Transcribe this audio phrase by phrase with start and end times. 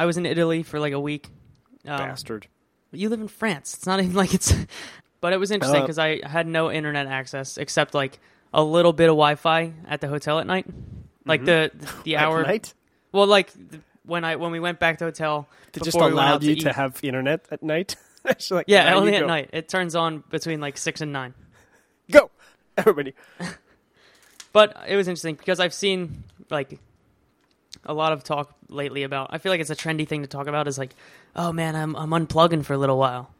[0.00, 1.28] I was in Italy for like a week.
[1.86, 2.46] Um, Bastard.
[2.92, 3.74] You live in France.
[3.74, 4.52] It's not even like it's.
[5.20, 8.18] But it was interesting Uh, because I had no internet access except like
[8.54, 10.64] a little bit of Wi-Fi at the hotel at night.
[11.26, 11.70] Like the
[12.04, 12.42] the At hour.
[12.42, 12.72] night?
[13.12, 13.52] Well, like
[14.06, 16.52] when I when we went back to the hotel, It just before we allowed you
[16.52, 16.62] eat.
[16.62, 17.96] to have internet at night.
[18.50, 19.26] Like, Yeah, only at go.
[19.26, 19.50] night.
[19.52, 21.34] It turns on between like six and nine.
[22.10, 22.30] Go,
[22.78, 23.12] everybody.
[24.52, 26.78] But it was interesting because I've seen like
[27.84, 29.28] a lot of talk lately about.
[29.32, 30.68] I feel like it's a trendy thing to talk about.
[30.68, 30.94] Is like,
[31.36, 33.30] oh man, I'm I'm unplugging for a little while.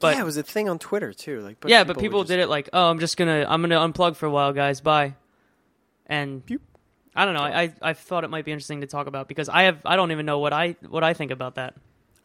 [0.00, 1.40] But yeah, it was a thing on Twitter too.
[1.40, 4.26] Like, yeah, but people did it like, oh, I'm just gonna I'm gonna unplug for
[4.26, 4.80] a while, guys.
[4.80, 5.14] Bye.
[6.06, 6.60] And Pew.
[7.14, 7.40] I don't know.
[7.40, 9.96] I, I I thought it might be interesting to talk about because I have I
[9.96, 11.74] don't even know what I what I think about that.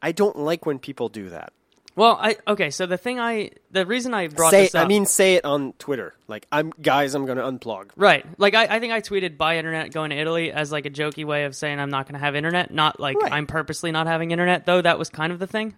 [0.02, 1.54] I don't like when people do that.
[1.96, 2.72] Well, I okay.
[2.72, 5.46] So the thing I the reason I brought Say, this up, I mean, say it
[5.46, 6.16] on Twitter.
[6.28, 7.92] Like, I'm guys, I'm going to unplug.
[7.96, 8.26] right?
[8.40, 11.24] Like I, I think I tweeted buy internet going to Italy as like a jokey
[11.24, 12.74] way of saying I'm not going to have internet.
[12.74, 13.32] Not like Right.
[13.32, 14.82] I'm purposely not having internet, though.
[14.82, 15.76] That was kind of the thing.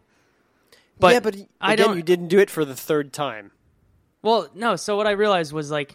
[0.99, 1.97] But yeah, but again, I don't.
[1.97, 3.51] you didn't do it for the third time.
[4.21, 4.77] Well, no.
[4.77, 5.93] So what I realized was like,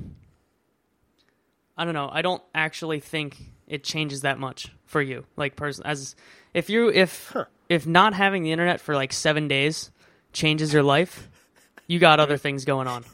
[1.78, 2.11] I don't know.
[2.12, 6.14] I don't actually think it changes that much for you, like person as
[6.52, 7.34] if you if
[7.70, 9.91] if not having the internet for like seven days
[10.33, 11.28] changes your life,
[11.86, 13.05] you got other things going on.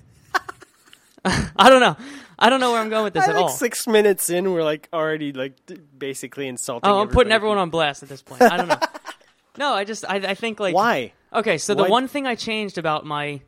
[1.25, 1.97] I don't know.
[2.39, 3.48] I don't know where I'm going with this I, at like all.
[3.48, 5.55] six minutes in, we're like already like
[5.98, 6.89] basically insulting.
[6.91, 8.42] Oh, I'm putting everyone on blast at this point.
[8.42, 8.78] I don't know.
[9.59, 11.12] no, I just I, I think like Why?
[11.33, 13.41] Okay, so the Why- one thing I changed about my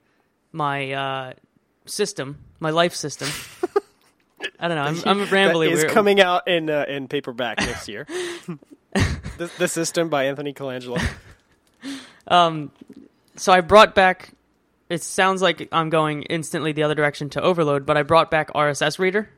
[0.52, 1.32] my uh,
[1.84, 3.28] system, my life system.
[4.60, 5.10] I don't know.
[5.10, 5.72] I'm, I'm rambling.
[5.72, 8.06] We're- coming out in uh, in paperback next year.
[8.94, 11.00] the, the System by Anthony Colangelo.
[12.26, 12.70] Um,
[13.38, 14.30] so I brought back.
[14.88, 18.50] It sounds like I'm going instantly the other direction to overload, but I brought back
[18.54, 19.28] RSS Reader,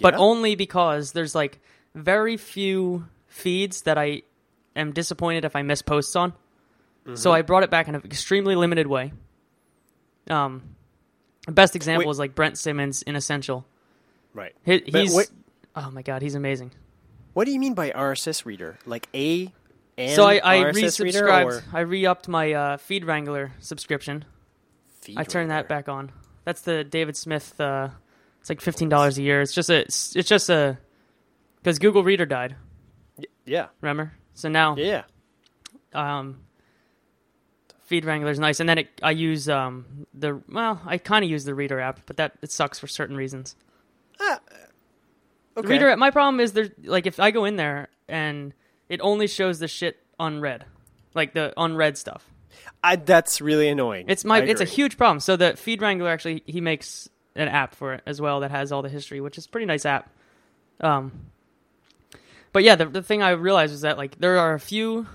[0.00, 0.20] but Yeah?
[0.20, 1.58] only because there's like
[1.94, 4.22] very few feeds that I
[4.76, 6.32] am disappointed if I miss posts on.
[7.06, 7.28] So Mm-hmm.
[7.30, 9.12] I brought it back in an extremely limited way.
[10.28, 10.74] Um,
[11.46, 12.12] the best example Wait.
[12.12, 13.64] is like Brent Simmons Inessential.
[14.34, 14.54] Right.
[14.64, 15.30] He, But he's what-
[15.76, 16.72] oh my god, he's amazing.
[17.32, 18.78] What do you mean by RSS reader?
[18.86, 19.52] Like a
[19.98, 21.44] so I, I RSS reader resubscribed.
[21.46, 24.24] or I re-upped my uh, Feed Wrangler subscription.
[25.00, 26.12] feed I turned that back on.
[26.44, 27.58] That's the David Smith.
[27.60, 27.88] Uh,
[28.40, 29.40] it's like fifteen dollars a year.
[29.40, 29.80] It's just a.
[29.80, 30.78] It's, it's just a.
[31.56, 32.54] Because Google Reader died.
[33.44, 33.68] Yeah.
[33.80, 34.12] Remember?
[34.34, 35.02] So now, Yeah.
[35.94, 36.40] um,
[37.84, 41.44] Feed Wrangler's nice, and then it, I use um the well, I kind of use
[41.44, 43.56] the Reeder app, but that it sucks for certain reasons.
[44.20, 44.40] Ah,
[45.54, 45.68] The okay.
[45.70, 45.96] Reeder.
[45.96, 46.68] My problem is there.
[46.84, 48.52] Like if I go in there and
[48.88, 50.64] it only shows the shit unread,
[51.14, 52.24] like the unread stuff.
[52.82, 54.06] I, that's really annoying.
[54.08, 55.20] It's my it's a huge problem.
[55.20, 58.72] So the Feed Wrangler actually he makes an app for it as well that has
[58.72, 60.10] all the history, which is a pretty nice app.
[60.80, 61.12] Um,
[62.52, 65.06] but yeah, the the thing I realized was that like there are a few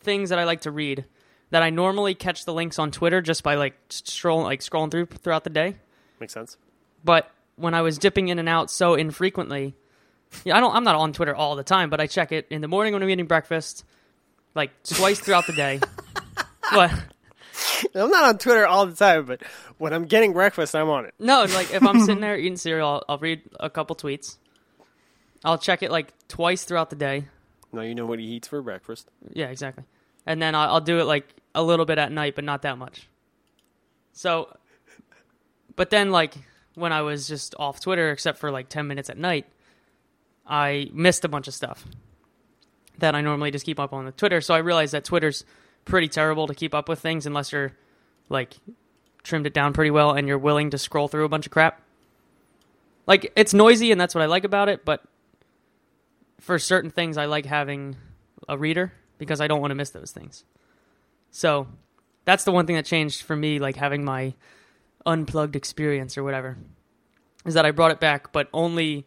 [0.00, 1.04] things that I like to read
[1.50, 5.06] that I normally catch the links on Twitter just by like scrolling like scrolling through
[5.06, 5.76] throughout the day.
[6.20, 6.56] Makes sense.
[7.04, 9.74] But when I was dipping in and out so infrequently,
[10.44, 12.60] yeah, I don't I'm not on Twitter all the time, but I check it in
[12.60, 13.84] the morning when I'm eating breakfast,
[14.54, 15.80] like twice throughout the day.
[16.70, 16.92] What?
[17.94, 19.42] I'm not on Twitter all the time, but
[19.78, 21.14] when I'm getting breakfast, I'm on it.
[21.18, 24.36] No, like if I'm sitting there eating cereal, I'll, I'll read a couple tweets.
[25.44, 27.24] I'll check it like twice throughout the day.
[27.72, 29.08] Now you know what he eats for breakfast.
[29.32, 29.84] Yeah, exactly.
[30.26, 32.76] And then I'll, I'll do it like a little bit at night, but not that
[32.76, 33.08] much.
[34.12, 34.54] So,
[35.76, 36.34] but then like
[36.74, 39.46] when I was just off Twitter, except for like ten minutes at night,
[40.48, 41.84] I missed a bunch of stuff
[42.98, 44.40] that I normally just keep up on the Twitter.
[44.40, 45.44] So I realized that Twitter's
[45.84, 47.72] pretty terrible to keep up with things unless you're
[48.28, 48.56] like
[49.22, 51.82] trimmed it down pretty well and you're willing to scroll through a bunch of crap.
[53.06, 55.02] Like it's noisy and that's what I like about it, but
[56.40, 57.96] for certain things I like having
[58.48, 60.44] a reader because I don't want to miss those things.
[61.30, 61.68] So
[62.24, 64.34] that's the one thing that changed for me, like having my
[65.06, 66.58] unplugged experience or whatever,
[67.44, 69.06] is that I brought it back, but only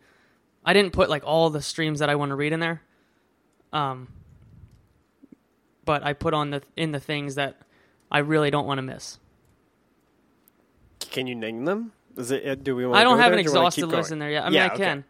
[0.65, 2.81] I didn't put like all the streams that I want to read in there.
[3.73, 4.07] Um,
[5.85, 7.57] but I put on the in the things that
[8.11, 9.17] I really don't want to miss.
[10.99, 11.91] Can you name them?
[12.17, 12.45] Is it?
[12.47, 12.99] uh, Do we want?
[12.99, 13.39] I don't have there?
[13.39, 14.13] an Do you wanna exhaustive list going?
[14.13, 14.43] in there yet.
[14.43, 14.83] I mean, Yeah, I okay.
[14.83, 15.03] can.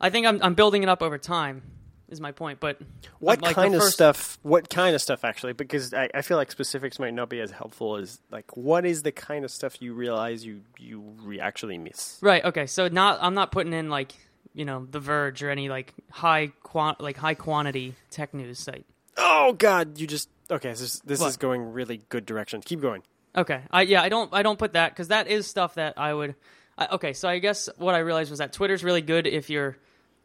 [0.00, 1.62] I think I'm I'm building it up over time.
[2.08, 2.78] Is my point, but
[3.20, 4.38] What like, kind of stuff?
[4.42, 5.54] What kind of stuff actually?
[5.54, 9.02] Because I, I feel like specifics might not be as helpful as like what is
[9.02, 12.18] the kind of stuff you realize you you actually miss?
[12.20, 12.44] Right.
[12.44, 12.66] Okay.
[12.66, 14.12] So not I'm not putting in like
[14.54, 18.84] you know The Verge or any like high quan- like high quantity tech news site.
[19.16, 19.98] Oh God!
[19.98, 20.70] You just okay.
[20.70, 21.28] This is, this What?
[21.28, 22.60] is going really good direction.
[22.62, 23.02] Keep going.
[23.36, 23.62] Okay.
[23.70, 26.34] I yeah I don't I don't put that because that is stuff that I would.
[26.78, 27.12] I, okay.
[27.12, 29.76] So I guess what I realized was that Twitter's really good if you're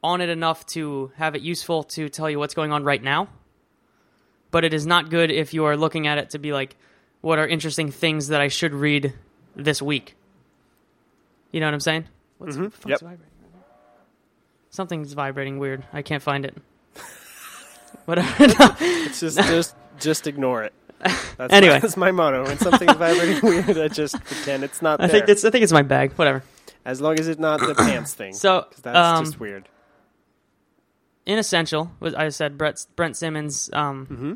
[0.04, 3.28] on it enough to have it useful to tell you what's going on right now.
[4.52, 6.78] but it is not good if you are looking at it to be like,
[7.22, 9.14] what are interesting things that I should read
[9.58, 10.16] this week?
[11.52, 12.06] You know what I'm saying?
[12.38, 12.64] What's Mhm.
[12.66, 13.00] the fuck's Yep.
[13.02, 13.26] vibrating?
[14.78, 15.84] Something's vibrating weird.
[15.92, 16.56] I can't find it.
[18.06, 18.30] Whatever.
[18.80, 20.74] It's just just just ignore it.
[21.00, 21.74] That's Anyway.
[21.74, 22.44] my, that's my motto.
[22.46, 25.16] When something's vibrating weird, I just pretend it's not I there.
[25.18, 26.12] think it's I think it's my bag.
[26.14, 26.44] Whatever.
[26.86, 28.34] as long as it's not the pants thing.
[28.36, 29.68] So that's um, just weird.
[31.26, 34.34] Inessential was I said Brett Brent Simmons um hmm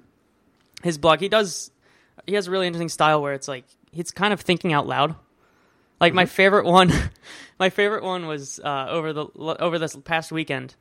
[0.84, 1.70] his blog he does
[2.26, 5.14] he has a really interesting style where it's like he's kind of thinking out loud.
[6.02, 6.92] Like my favorite one
[7.60, 10.76] my favorite one was uh over the over this past weekend.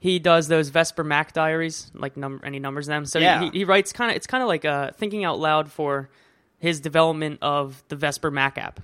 [0.00, 3.04] He does those Vesper Mac diaries, like number and he numbers them.
[3.04, 3.42] So Yeah.
[3.42, 6.08] he, he writes kind of it's kind of like uh thinking out loud for
[6.58, 8.80] his development of the Vesper Mac app.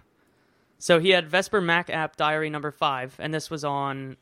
[0.79, 4.17] So he had Vesper Mac app diary number 5 and this was on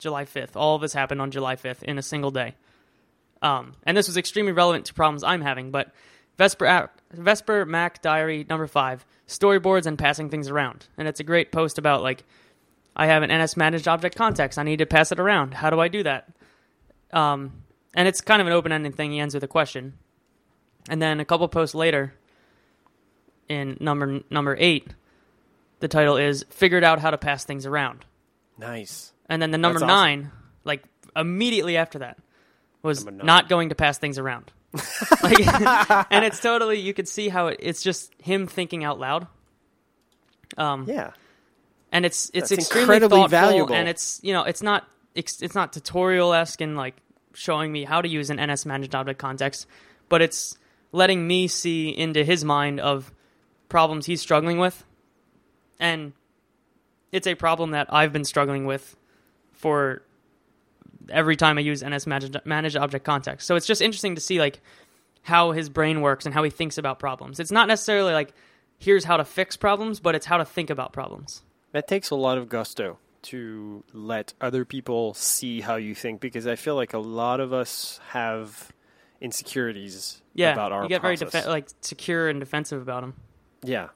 [0.00, 0.56] July 5th.
[0.56, 2.56] All of this happened on July 5th in a single day.
[3.42, 5.92] Um, and this was extremely relevant to problems I'm having, but
[6.36, 10.86] Vesper app, Vesper Mac Diary number five, storyboards and passing things around.
[10.96, 12.24] And it's a great post about like,
[12.96, 14.58] I have an NSManagedObjectContext.
[14.58, 15.54] I need to pass it around.
[15.54, 16.28] How do I do that?
[17.12, 19.12] Um, and it's kind of an open ended thing.
[19.12, 19.94] He ends with a question.
[20.88, 22.14] And then a couple posts later,
[23.48, 24.88] in number number eight,
[25.80, 28.04] the title is "Figured Out How to Pass Things Around."
[28.58, 29.12] Nice.
[29.28, 30.20] And then the number That's awesome.
[30.22, 30.32] nine,
[30.64, 30.82] like
[31.16, 32.18] immediately after that,
[32.82, 34.52] was not going to pass things around.
[35.22, 35.40] like,
[36.10, 39.26] and it's totally you could see how it, it's just him thinking out loud.
[40.56, 41.12] Um, Yeah.
[41.92, 43.74] and it's it's That's extremely incredibly thoughtful, valuable.
[43.74, 46.96] and it's you know it's not it's, it's not tutorial esque and like
[47.34, 49.66] showing me how to use an NSManagedObjectContext,
[50.08, 50.56] but it's
[50.92, 53.12] letting me see into his mind of
[53.68, 54.84] problems he's struggling with,
[55.80, 56.12] and
[57.12, 58.96] it's a problem that I've been struggling with
[59.52, 60.02] for
[61.10, 63.42] every time I use NSManagedObjectContext.
[63.42, 64.60] So it's just interesting to see like
[65.22, 67.40] how his brain works and how he thinks about problems.
[67.40, 68.32] It's not necessarily like
[68.78, 71.42] here's how to fix problems, but it's how to think about problems.
[71.72, 76.46] That takes a lot of gusto to let other people see how you think because
[76.46, 78.70] I feel like a lot of us have
[79.20, 81.46] insecurities Yeah, about our you get very process.
[81.46, 83.14] defe- like secure and defensive about them.
[83.62, 83.88] yeah.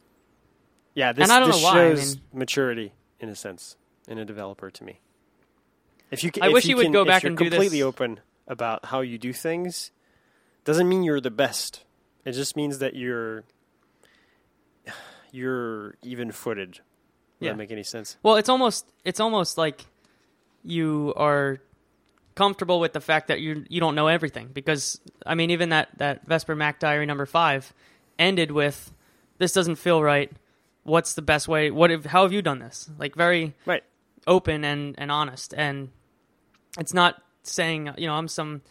[0.95, 3.77] Yeah, this, I don't this know why, I shows mean- maturity in a sense
[4.09, 4.99] in a developer to me.
[6.11, 7.83] If you, I if wish you you would can- go back and do this- completely
[7.83, 9.91] open about how you do things,
[10.65, 11.85] doesn't mean you're the best.
[12.25, 13.45] It just means that you're
[15.33, 16.73] you're even footed.
[16.73, 16.81] Does
[17.41, 17.51] Yeah.
[17.53, 18.17] that make any sense?
[18.23, 19.85] Well, it's almost it's almost like
[20.65, 21.59] you are
[22.35, 25.89] comfortable with the fact that you you don't know everything because I mean even that
[25.99, 27.73] that Vesper Mac Diary number 5
[28.19, 28.93] ended with
[29.39, 30.31] this doesn't feel right.
[30.83, 31.71] What's the best way?
[31.71, 32.89] What if, how have you done this?
[32.99, 33.85] Like very Right.
[34.27, 35.91] open and and honest and
[36.79, 38.63] it's not saying, you know, I'm some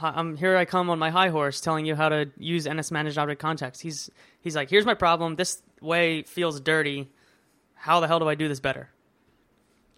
[0.00, 3.80] I'm here I come on my high horse telling you how to use NSManagedObjectContext.
[3.80, 4.10] He's
[4.40, 5.36] he's like, here's my problem.
[5.36, 7.10] This way feels dirty.
[7.74, 8.90] How the hell do I do this better?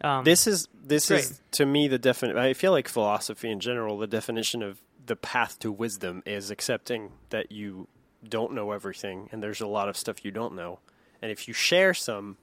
[0.03, 1.21] Um, This is this Great.
[1.21, 2.39] is to me the definition.
[2.39, 3.99] I feel like philosophy in general.
[3.99, 7.89] The definition of the path to wisdom is accepting that you
[8.29, 10.79] don't know everything, and there's a lot of stuff you don't know.
[11.21, 12.37] And if you share some,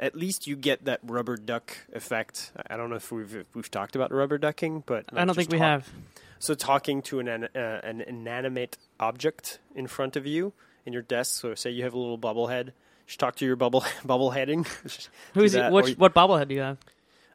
[0.00, 2.50] at least you get that rubber duck effect.
[2.68, 5.50] I- don't know if we've if we've talked about rubber ducking, but I don't think
[5.52, 5.88] we talk- have.
[6.40, 10.52] So talking to an an, uh, an inanimate object in front of you
[10.86, 11.40] in your desk.
[11.40, 12.66] So say you have a little bubblehead.
[12.68, 12.72] You
[13.06, 14.66] should talk to your bubble bubbleheading.
[15.34, 15.70] Who's it?
[15.72, 16.78] Which, or- what bobblehead do you have?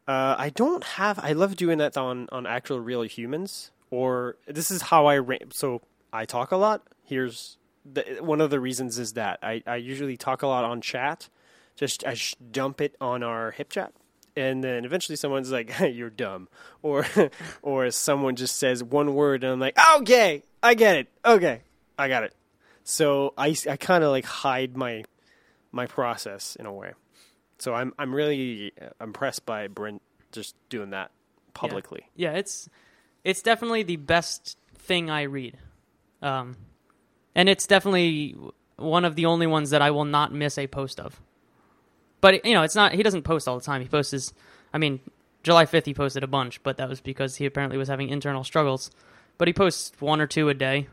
[0.08, 1.20] uh, I don't have.
[1.20, 3.72] I love doing that on on actual real humans.
[3.92, 6.82] Or this is how I ra- so I talk a lot.
[7.04, 10.82] Here's the, one of the reasons is that I, I usually talk a lot on
[10.82, 11.30] chat.
[11.76, 12.16] Just I
[12.52, 13.92] dump it on our HipChat,
[14.36, 16.48] and then eventually someone's like, hey, "You're dumb,"
[16.82, 17.06] or
[17.62, 21.08] or someone just says one word, and I'm like, "Okay, I get it.
[21.26, 21.62] Okay,
[21.98, 22.34] I got it."
[22.84, 25.04] So I, I kind of like hide my
[25.72, 26.94] my process in a way.
[27.58, 30.02] So I'm I'm really uh, impressed by Brent
[30.32, 31.12] just doing that
[31.54, 32.08] publicly.
[32.16, 32.70] Yeah, it's
[33.24, 35.58] it's definitely the best thing I read,
[36.22, 36.58] um,
[37.34, 38.36] and it's definitely
[38.78, 41.20] one of the only ones that I will not miss a post of.
[42.26, 42.94] But you know, it's not.
[42.94, 43.84] He doesn't post all the time.
[43.84, 44.34] He posts his.
[44.74, 45.00] I mean,
[45.44, 48.44] July fifth, he posted a bunch, but that was because he apparently was having internal
[48.44, 48.90] struggles.
[49.38, 50.88] But he posts one or two a day,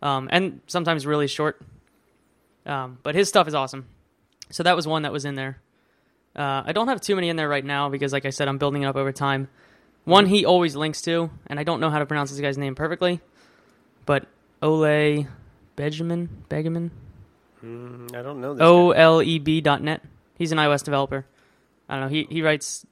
[0.00, 1.60] um, and sometimes really short.
[2.64, 3.84] Um, but his stuff is awesome.
[4.48, 5.58] So that was one that was in there.
[6.34, 8.56] Uh, I don't have too many in there right now because, like I said, I'm
[8.56, 9.50] building it up over time.
[10.04, 12.74] One he always links to, and I don't know how to pronounce this guy's name
[12.74, 13.20] perfectly,
[14.06, 14.26] but
[14.62, 15.26] Ole
[15.76, 16.92] Benjamin Begemann
[17.62, 18.54] Mm, I don't know.
[18.54, 18.92] This O.
[18.92, 20.00] L E B dot net.
[20.36, 21.26] He's an iOS developer.
[21.88, 22.08] I don't know.
[22.08, 22.86] He he writes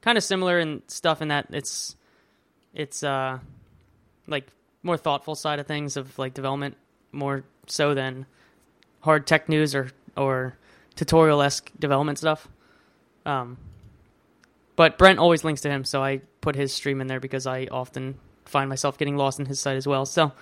[0.00, 1.96] kind of similar in stuff in that it's
[2.74, 3.38] it's uh
[4.26, 4.46] like
[4.82, 6.76] more thoughtful side of things of like development
[7.12, 8.26] more so than
[9.00, 10.56] hard tech news or or
[10.96, 12.48] tutorial esque development stuff.
[13.26, 13.58] Um,
[14.76, 17.66] but Brent always links to him, so I put his stream in there because I
[17.70, 20.06] often find myself getting lost in his site as well.
[20.06, 20.32] So,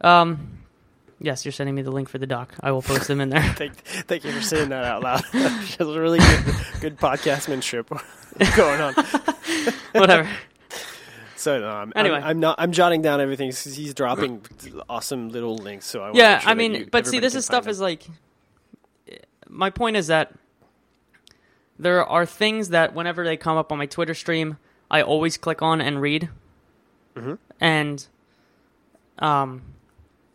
[0.00, 0.58] um,
[1.20, 2.54] yes, you're sending me the link for the doc.
[2.60, 3.42] I will post them in there.
[3.56, 5.22] Thank, thank you for saying that out loud.
[5.34, 7.88] It's really good, good podcastmanship
[8.56, 8.94] going on.
[9.92, 10.28] Whatever.
[11.36, 12.16] So no, I'm, Anyway.
[12.16, 12.56] I'm, I'm not.
[12.58, 14.44] I'm jotting down everything 'cause he's dropping
[14.88, 15.86] awesome little links.
[15.86, 18.06] So I yeah, sure I mean, you- but see, this is stuff is like.
[19.48, 20.34] My point is that
[21.78, 24.58] there are things that whenever they come up on my Twitter stream,
[24.90, 26.28] I always click on and read,
[27.16, 27.38] Mhm.
[27.60, 28.06] and
[29.20, 29.62] um,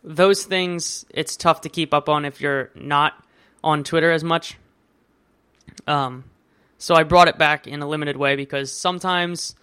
[0.03, 3.13] those things it's tough to keep up on if you're not
[3.63, 4.57] on Twitter as much.
[5.88, 6.25] Um,
[6.77, 9.55] so I brought it back in a limited way because sometimes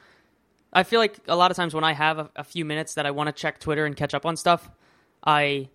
[0.73, 3.07] I feel like a lot of times when I have a, a few minutes that
[3.07, 4.71] I want to check Twitter and catch up on stuff,
[5.25, 5.69] I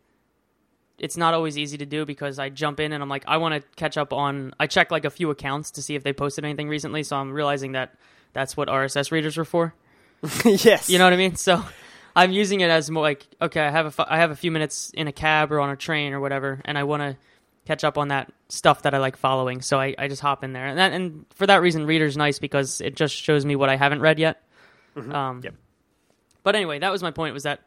[0.98, 3.56] it's not always easy to do because I jump in and I'm like I want
[3.56, 6.46] to catch up on I check like a few accounts to see if they posted
[6.46, 7.96] anything recently, so I'm realizing that
[8.34, 9.76] that's what RSS readers were for.
[10.46, 11.36] yes, You know what I mean?
[11.36, 11.64] So
[12.16, 14.92] I'm using it as more like okay, I have a I have a few minutes
[14.94, 17.18] in a cab or on a train or whatever, and I want to
[17.66, 19.62] catch up on that stuff that I like following.
[19.62, 22.40] So I, I just hop in there, and that, and for that reason, Reeder's nice
[22.40, 24.42] because it just shows me what I haven't read yet.
[24.96, 25.56] Um, Yep.
[26.44, 27.34] But anyway, that was my point.
[27.34, 27.62] Was that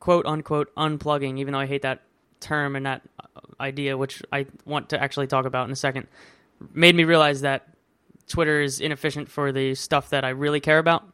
[0.00, 1.38] quote unquote unplugging?
[1.38, 2.02] Even though I hate that
[2.40, 6.08] term and that uh, idea, which I want to actually talk about in a second,
[6.74, 7.68] made me realize that
[8.28, 11.06] Twitter is inefficient for the stuff that I really care about,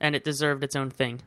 [0.00, 1.20] and it deserved its own thing.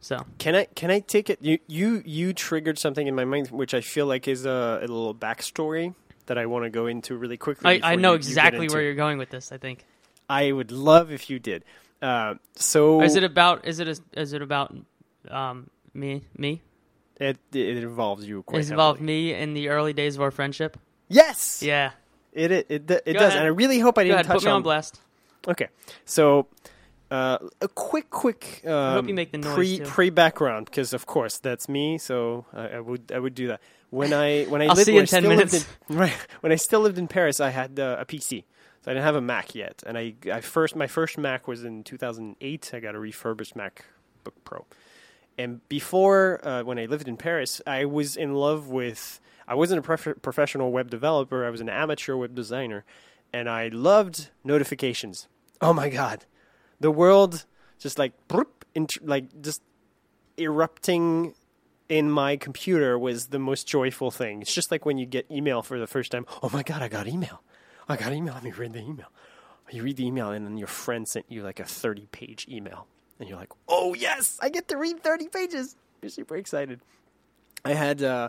[0.00, 1.38] So Can I can I take it?
[1.42, 4.86] You you you triggered something in my mind, which I feel like is a, a
[4.86, 5.94] little backstory
[6.26, 7.80] that I want to go into really quickly.
[7.82, 9.50] I, I know you- you exactly into where you're going with this.
[9.52, 9.84] I think.
[10.30, 11.64] I would love if you did.
[12.00, 13.66] Uh, so Is it about?
[13.66, 13.88] Is it?
[13.88, 14.74] A, is it about
[15.30, 16.22] um, me?
[16.36, 16.62] Me?
[17.20, 20.78] it, it involves you quite Is involved me in the early days of our friendship?
[21.08, 21.90] Yes, Yeah.
[22.32, 23.38] it it it, it does, ahead.
[23.38, 24.56] and I really hope I didn't touch Put me on.
[24.58, 25.00] on blast.
[25.48, 25.66] Okay,
[26.04, 26.46] so
[27.10, 28.62] uh, a quick, quick.
[28.66, 29.84] Um, hope you make the noise, pre too.
[29.84, 31.98] pre background because of course that's me.
[31.98, 33.60] So I, I would I would do that
[33.90, 35.68] when I when I I'll lived see you in I 10 still lived minutes.
[35.88, 38.44] in- right when I still lived in Paris, I had uh, a PC.
[38.82, 41.64] So I didn't have a Mac yet, and I, I first my first Mac was
[41.64, 42.70] in 2008.
[42.74, 44.66] I got a refurbished MacBook Pro,
[45.36, 49.18] and before uh, when I lived in Paris, I was in love with.
[49.48, 51.44] I wasn't a prof- professional web developer.
[51.46, 52.84] I was an amateur web designer,
[53.32, 55.26] and I loved notifications.
[55.60, 56.24] Oh my god,
[56.80, 57.44] the world
[57.78, 58.12] just like
[59.02, 59.62] like just
[60.36, 61.34] erupting
[61.88, 64.42] in my computer was the most joyful thing.
[64.42, 66.26] It's just like when you get email for the first time.
[66.42, 67.42] Oh my god, I got email.
[67.88, 68.34] I got email.
[68.34, 69.10] Let me read the email.
[69.70, 72.86] You read the email, and then your friend sent you like a thirty-page email,
[73.18, 76.80] and you're like, "Oh yes, I get to read thirty pages." You're super excited.
[77.64, 78.28] I had uh,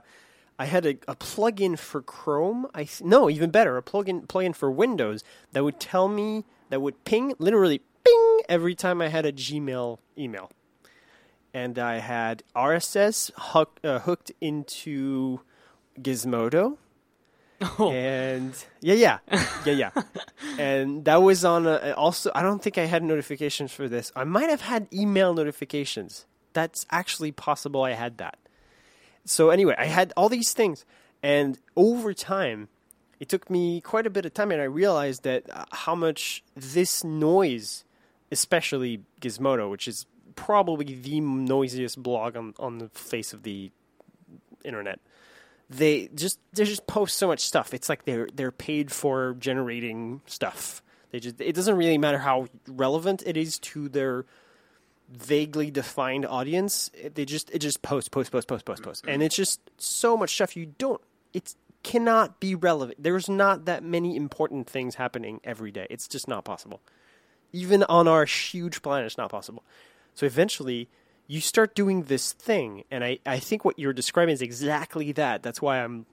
[0.57, 2.67] I had a, a plugin for Chrome.
[2.73, 7.03] I no, even better, a plugin plugin for Windows that would tell me that would
[7.05, 7.81] ping literally
[8.49, 10.51] every time I had a Gmail email,
[11.53, 15.39] and I had RSS hook, uh, hooked into
[16.01, 16.77] Gizmodo.
[17.61, 19.17] Oh, And yeah, yeah,
[19.65, 19.91] yeah, yeah.
[20.59, 22.31] and that was on a, also.
[22.33, 24.11] I don't think I had notifications for this.
[24.15, 26.25] I might have had email notifications.
[26.53, 27.83] That's actually possible.
[27.83, 28.37] I had that.
[29.25, 30.85] So anyway, I had all these things,
[31.21, 32.69] and over time,
[33.19, 36.43] it took me quite a bit of time, and I realized that uh, how much
[36.55, 37.83] this noise,
[38.31, 40.05] especially Gizmodo, which is
[40.35, 43.71] probably the noisiest blog on on the face of the
[44.63, 44.99] internet
[45.69, 47.73] they just they just post so much stuff.
[47.75, 50.81] It's like they're they're paid for generating stuff.
[51.11, 54.25] They just it doesn't really matter how relevant it is to their
[55.11, 56.89] vaguely defined audience.
[56.95, 60.17] It- They just it just post post post post post post, and it's just so
[60.17, 61.01] much stuff you don't.
[61.33, 63.01] It cannot be relevant.
[63.03, 65.85] There's not that many important things happening every day.
[65.91, 66.81] It's just not possible.
[67.51, 69.63] Even on our huge planet, it's not possible.
[70.13, 70.87] So eventually,
[71.27, 75.43] you start doing this thing, and I, I think what you're describing is exactly that.
[75.43, 76.05] That's why I'm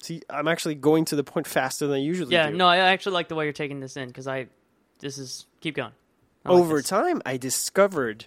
[0.00, 2.34] see I'm actually going to the point faster than I usually do.
[2.34, 2.50] yeah.
[2.50, 2.56] do.
[2.56, 4.46] No, I actually like the way you're taking this in because I.
[5.00, 5.92] This is keep going.
[6.44, 6.88] I like Over this.
[6.88, 8.26] time, I discovered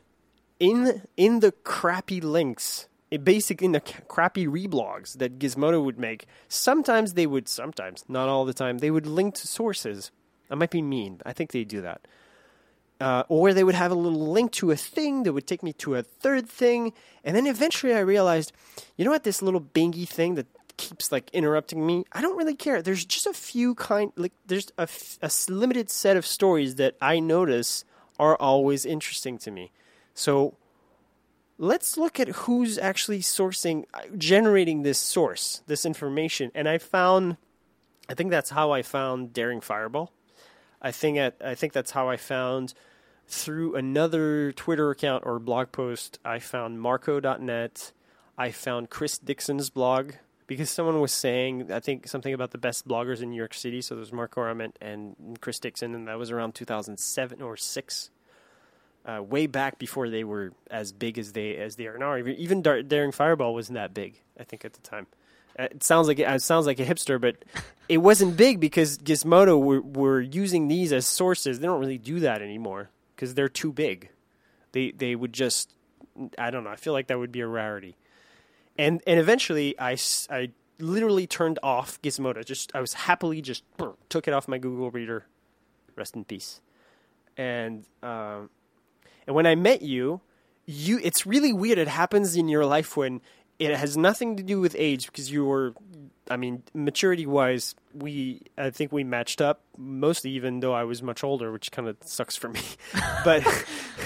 [0.59, 5.83] in in the crappy links, eh, it basically in the c- crappy reblogs that Gizmodo
[5.83, 6.27] would make.
[6.47, 10.11] Sometimes they would, sometimes not all the time, they would link to sources.
[10.49, 11.19] I might be mean.
[11.25, 12.01] I think they do that.
[13.01, 15.73] Uh, or they would have a little link to a thing that would take me
[15.73, 16.93] to a third thing,
[17.23, 18.51] and then eventually I realized,
[18.95, 20.45] you know what, this little bingy thing that
[20.77, 22.05] keeps like interrupting me.
[22.11, 22.81] I don't really care.
[22.81, 26.95] There's just a few kind, like there's a, f- a limited set of stories that
[27.01, 27.85] I notice
[28.19, 29.71] are always interesting to me.
[30.13, 30.57] So
[31.57, 36.51] let's look at who's actually sourcing, uh, generating this source, this information.
[36.53, 37.37] And I found,
[38.09, 40.11] I think that's how I found Daring Fireball.
[40.81, 42.73] I think at, I think that's how I found
[43.31, 46.19] through another Twitter account or blog post.
[46.23, 47.91] I found Marco.net.
[48.37, 50.13] I found Chris Dixon's blog
[50.47, 53.81] because someone was saying I think something about the best bloggers in New York City.
[53.81, 58.09] So there's Marco Arment and Chris Dixon, and that was around 2007 or six
[59.05, 62.17] uh, way back before they were as big as they as they are now.
[62.17, 65.07] Even, even Dar- Daring Fireball wasn't that big, I think, at the time.
[65.57, 67.37] Uh, it sounds like it sounds like a hipster, but
[67.87, 71.59] it wasn't big because Gizmodo were, were using these as sources.
[71.59, 72.89] They don't really do that anymore
[73.21, 74.09] because they're too big.
[74.71, 75.75] They they would just
[76.39, 76.71] I don't know.
[76.71, 77.95] I feel like that would be a rarity.
[78.79, 79.95] And and eventually I,
[80.31, 80.49] I
[80.79, 82.43] literally turned off Gizmodo.
[82.43, 83.63] Just I was happily just
[84.09, 85.27] took it off my Google Reader.
[85.95, 86.61] Rest in peace.
[87.37, 88.49] And um,
[89.27, 90.21] and when I met you,
[90.65, 91.77] you it's really weird.
[91.77, 93.21] It happens in your life when
[93.61, 95.73] it has nothing to do with age because you were
[96.29, 101.03] I mean, maturity wise, we I think we matched up mostly even though I was
[101.03, 102.61] much older, which kind of sucks for me.
[103.25, 103.43] but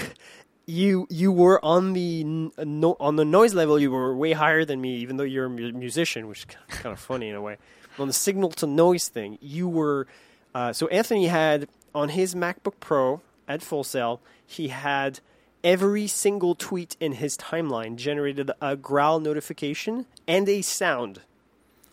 [0.66, 4.80] you you were on the no, on the noise level you were way higher than
[4.80, 7.56] me even though you're a musician, which is kind of funny in a way.
[7.98, 10.06] On the signal to noise thing, you were
[10.54, 15.20] uh, so Anthony had on his MacBook Pro at Full Sail, he had
[15.66, 21.20] every single tweet in his timeline generated a growl notification and a sound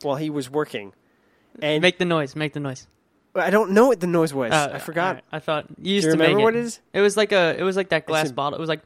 [0.03, 0.94] while he was working.
[1.60, 2.36] And make the noise.
[2.36, 2.88] Make the noise.
[3.36, 4.53] I don't know what the noise was.
[4.53, 5.15] Uh, I forgot.
[5.15, 5.24] Right.
[5.32, 6.60] I thought you used you to remember make what it.
[6.60, 6.80] it is.
[6.94, 7.60] It was like a.
[7.60, 8.58] It was like that glass bottle.
[8.58, 8.82] It was like.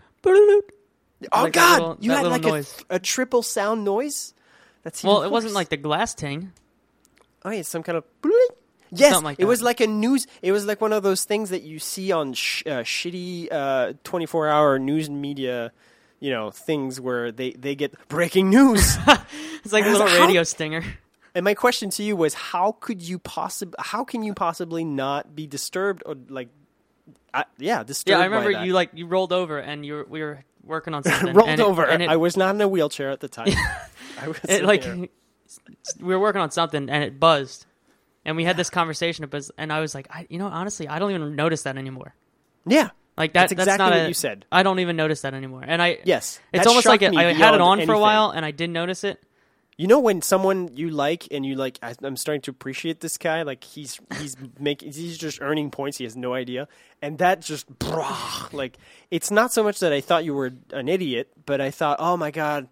[1.32, 1.80] Oh like God!
[1.80, 4.34] Little, you had like a, a, triple sound noise.
[4.84, 5.24] That's well.
[5.24, 6.54] It wasn't like the glass ting.
[7.44, 8.04] Oh yeah, some kind of.
[8.92, 10.28] Yes, like it was like a news.
[10.42, 14.76] It was like one of those things that you see on sh- uh, shitty twenty-four-hour
[14.76, 15.72] uh, news media,
[16.20, 18.98] you know, things where they they get breaking news.
[19.64, 20.84] it's like a little radio stinger.
[21.36, 23.76] And my question to you was, how could you possibly?
[23.78, 26.50] How can you possibly not be disturbed or like,
[27.32, 28.18] uh, yeah, disturbed?
[28.18, 31.04] Yeah, I remember you like you rolled over and you were, we were working on
[31.04, 31.36] something.
[31.36, 31.86] rolled and over.
[31.86, 33.50] It, and it, I was not in a wheelchair at the time.
[34.20, 35.10] I was it, like we
[36.00, 37.68] were working on something and it buzzed
[38.28, 41.00] and we had this conversation about, and I was like, I, you know, honestly, I
[41.00, 42.14] don't even notice that anymore.
[42.66, 43.50] Yeah, like that.
[43.50, 44.46] That's exactly that's not what a, you said.
[44.52, 45.64] I don't even notice that anymore.
[45.66, 47.88] And I yes, it's almost like it, I had it on anything.
[47.88, 49.24] for a while and I didn't notice it.
[49.78, 53.18] You know when someone you like and you like, I, am starting to appreciate this
[53.18, 53.44] guy.
[53.44, 55.98] Like he's he's making he's just earning points.
[55.98, 56.68] He has no idea,
[57.02, 58.78] and that just brah, like
[59.10, 62.18] it's not so much that I thought you were an idiot, but I thought, oh
[62.18, 62.68] my god,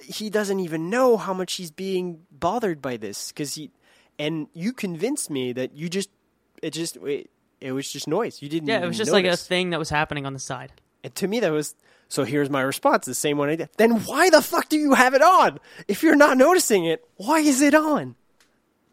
[0.00, 3.70] he doesn't even know how much he's being bothered by this because he
[4.18, 6.10] and you convinced me that you just
[6.62, 8.42] it just it, it was just noise.
[8.42, 8.68] You didn't.
[8.68, 9.24] Yeah, it was just notice.
[9.24, 10.72] like a thing that was happening on the side.
[11.04, 11.74] And to me, that was
[12.08, 12.24] so.
[12.24, 13.68] Here's my response: the same one I did.
[13.76, 15.58] Then why the fuck do you have it on?
[15.88, 18.16] If you're not noticing it, why is it on?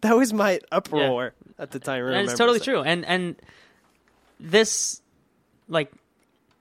[0.01, 1.63] That was my uproar yeah.
[1.63, 2.05] at the time.
[2.05, 2.65] And it's totally so.
[2.65, 2.81] true.
[2.81, 3.35] And and
[4.39, 5.01] this,
[5.67, 5.91] like,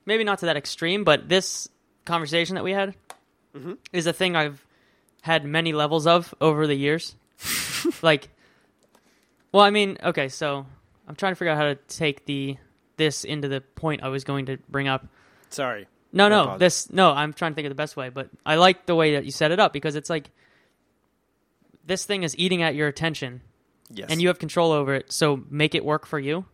[0.05, 1.69] maybe not to that extreme, but this
[2.05, 2.95] conversation that we had
[3.55, 3.73] mm-hmm.
[3.93, 4.65] is a thing I've
[5.21, 7.15] had many levels of over the years.
[8.01, 8.29] like
[9.51, 10.65] well, I mean, okay, so
[11.07, 12.57] I'm trying to figure out how to take the
[12.97, 15.07] this into the point I was going to bring up.
[15.49, 15.87] Sorry.
[16.11, 18.85] No, no, this no, I'm trying to think of the best way, but I like
[18.85, 20.31] the way that you set it up because it's like
[21.85, 23.41] this thing is eating at your attention.
[23.91, 24.07] Yes.
[24.09, 26.45] And you have control over it, so make it work for you.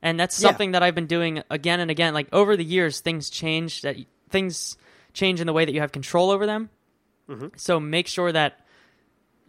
[0.00, 0.80] And that's something yeah.
[0.80, 2.12] that I've been doing again and again.
[2.12, 3.82] Like over the years, things change.
[3.82, 3.96] That
[4.30, 4.76] things
[5.12, 6.70] change in the way that you have control over them.
[7.28, 7.48] Mm-hmm.
[7.56, 8.61] So make sure that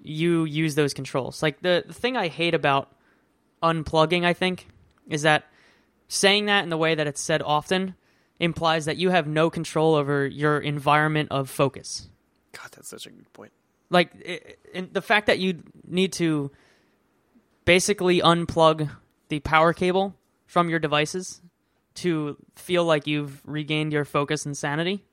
[0.04, 1.42] you use those controls.
[1.42, 2.92] Like the, the thing I hate about
[3.62, 4.68] unplugging, I think,
[5.08, 5.46] is that
[6.08, 7.96] saying that in the way that it's said often
[8.40, 12.10] implies that you have no control over your environment of focus.
[12.52, 13.52] God, that's such a good point.
[13.90, 16.52] Like it, the fact that you need to
[17.66, 18.90] basically unplug
[19.30, 21.42] the power cable from your devices
[21.96, 25.06] to feel like you've regained your focus and sanity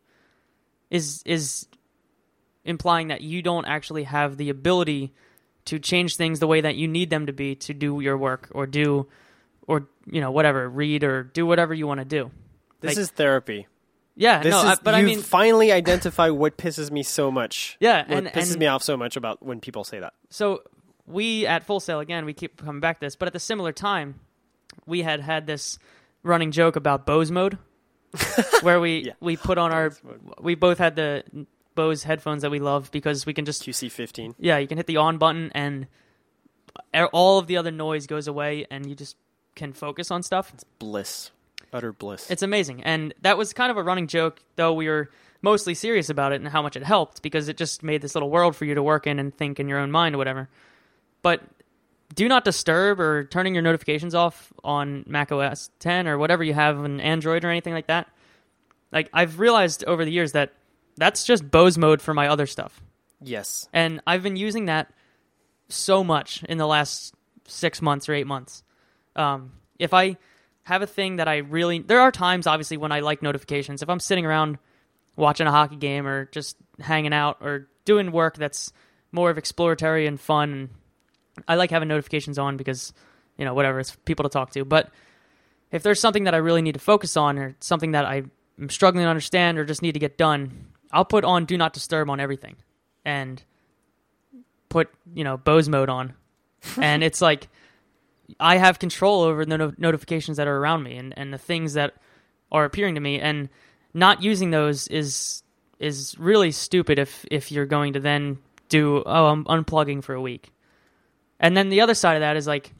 [0.90, 1.66] is is
[2.64, 5.12] implying that you don't actually have the ability
[5.66, 8.48] to change things the way that you need them to be to do your work
[8.52, 9.06] or do
[9.66, 12.30] or you know whatever read or do whatever you want to do.
[12.80, 13.66] This like, is therapy.
[14.16, 17.76] Yeah this no is, I, but i mean finally identify what pisses me so much.
[17.80, 20.14] Yeah and pisses and, me off so much about when people say that.
[20.28, 20.62] So
[21.06, 23.72] we at full sail again we keep coming back to this but at the similar
[23.72, 24.20] time
[24.86, 25.78] we had had this
[26.22, 27.58] running joke about bose mode
[28.62, 29.12] where we yeah.
[29.20, 29.92] we put on our
[30.40, 31.24] we both had the
[31.74, 34.34] Bose headphones that we love because we can just QC15.
[34.38, 35.86] Yeah, you can hit the on button and
[37.12, 39.16] all of the other noise goes away and you just
[39.54, 40.52] can focus on stuff.
[40.54, 41.30] It's bliss.
[41.72, 42.30] Utter bliss.
[42.30, 42.82] It's amazing.
[42.82, 45.10] And that was kind of a running joke though we were
[45.42, 48.30] mostly serious about it and how much it helped because it just made this little
[48.30, 50.48] world for you to work in and think in your own mind or whatever.
[51.22, 51.42] But
[52.14, 56.54] do not disturb or turning your notifications off on Mac OS 10 or whatever you
[56.54, 58.08] have on Android or anything like that.
[58.90, 60.52] Like I've realized over the years that
[61.00, 62.80] that's just Bose mode for my other stuff.
[63.22, 63.68] Yes.
[63.72, 64.92] And I've been using that
[65.68, 67.14] so much in the last
[67.46, 68.62] six months or eight months.
[69.16, 70.16] Um, if I
[70.62, 73.82] have a thing that I really, there are times obviously when I like notifications.
[73.82, 74.58] If I'm sitting around
[75.16, 78.72] watching a hockey game or just hanging out or doing work that's
[79.10, 80.70] more of exploratory and fun,
[81.48, 82.92] I like having notifications on because,
[83.36, 84.64] you know, whatever, it's people to talk to.
[84.64, 84.90] But
[85.72, 88.30] if there's something that I really need to focus on or something that I'm
[88.68, 92.10] struggling to understand or just need to get done, I'll put on do not disturb
[92.10, 92.56] on everything
[93.04, 93.42] and
[94.68, 96.14] put, you know, Bose mode on.
[96.76, 97.48] and it's like
[98.38, 101.74] I have control over the no- notifications that are around me and, and the things
[101.74, 101.94] that
[102.52, 103.48] are appearing to me and
[103.94, 105.42] not using those is
[105.78, 110.20] is really stupid if if you're going to then do oh I'm unplugging for a
[110.20, 110.52] week.
[111.38, 112.72] And then the other side of that is like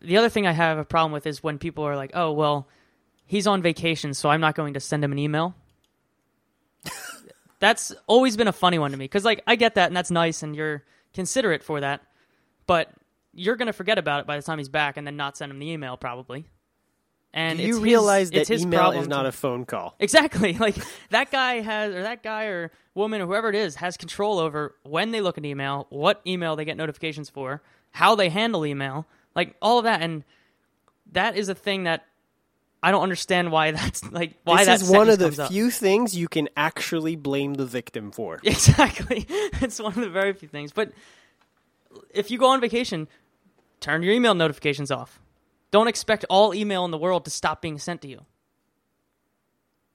[0.00, 2.68] the other thing I have a problem with is when people are like, "Oh, well,
[3.26, 5.54] he's on vacation, so I'm not going to send him an email."
[7.64, 10.10] That's always been a funny one to me because like I get that and that's
[10.10, 10.82] nice and you're
[11.14, 12.02] considerate for that,
[12.66, 12.90] but
[13.32, 15.50] you're going to forget about it by the time he's back and then not send
[15.50, 16.44] him the email probably.
[17.32, 19.94] And Do you it's realize his, that his email is not to- a phone call?
[19.98, 20.52] Exactly.
[20.60, 20.76] Like
[21.08, 24.74] that guy has, or that guy or woman or whoever it is has control over
[24.82, 29.06] when they look at email, what email they get notifications for, how they handle email,
[29.34, 30.02] like all of that.
[30.02, 30.22] And
[31.12, 32.04] that is a thing that
[32.84, 34.82] I don't understand why that's like why that's.
[34.82, 35.50] this that is one of the up.
[35.50, 38.40] few things you can actually blame the victim for.
[38.44, 39.24] Exactly.
[39.28, 40.70] it's one of the very few things.
[40.72, 40.92] But
[42.10, 43.08] if you go on vacation,
[43.80, 45.18] turn your email notifications off.
[45.70, 48.20] Don't expect all email in the world to stop being sent to you.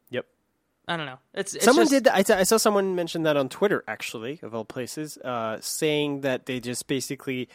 [0.10, 0.26] Yep.
[0.88, 1.20] I don't know.
[1.34, 2.16] It's, it's someone just- did that.
[2.16, 6.22] I, t- I saw someone mention that on Twitter, actually, of all places, uh, saying
[6.22, 7.50] that they just basically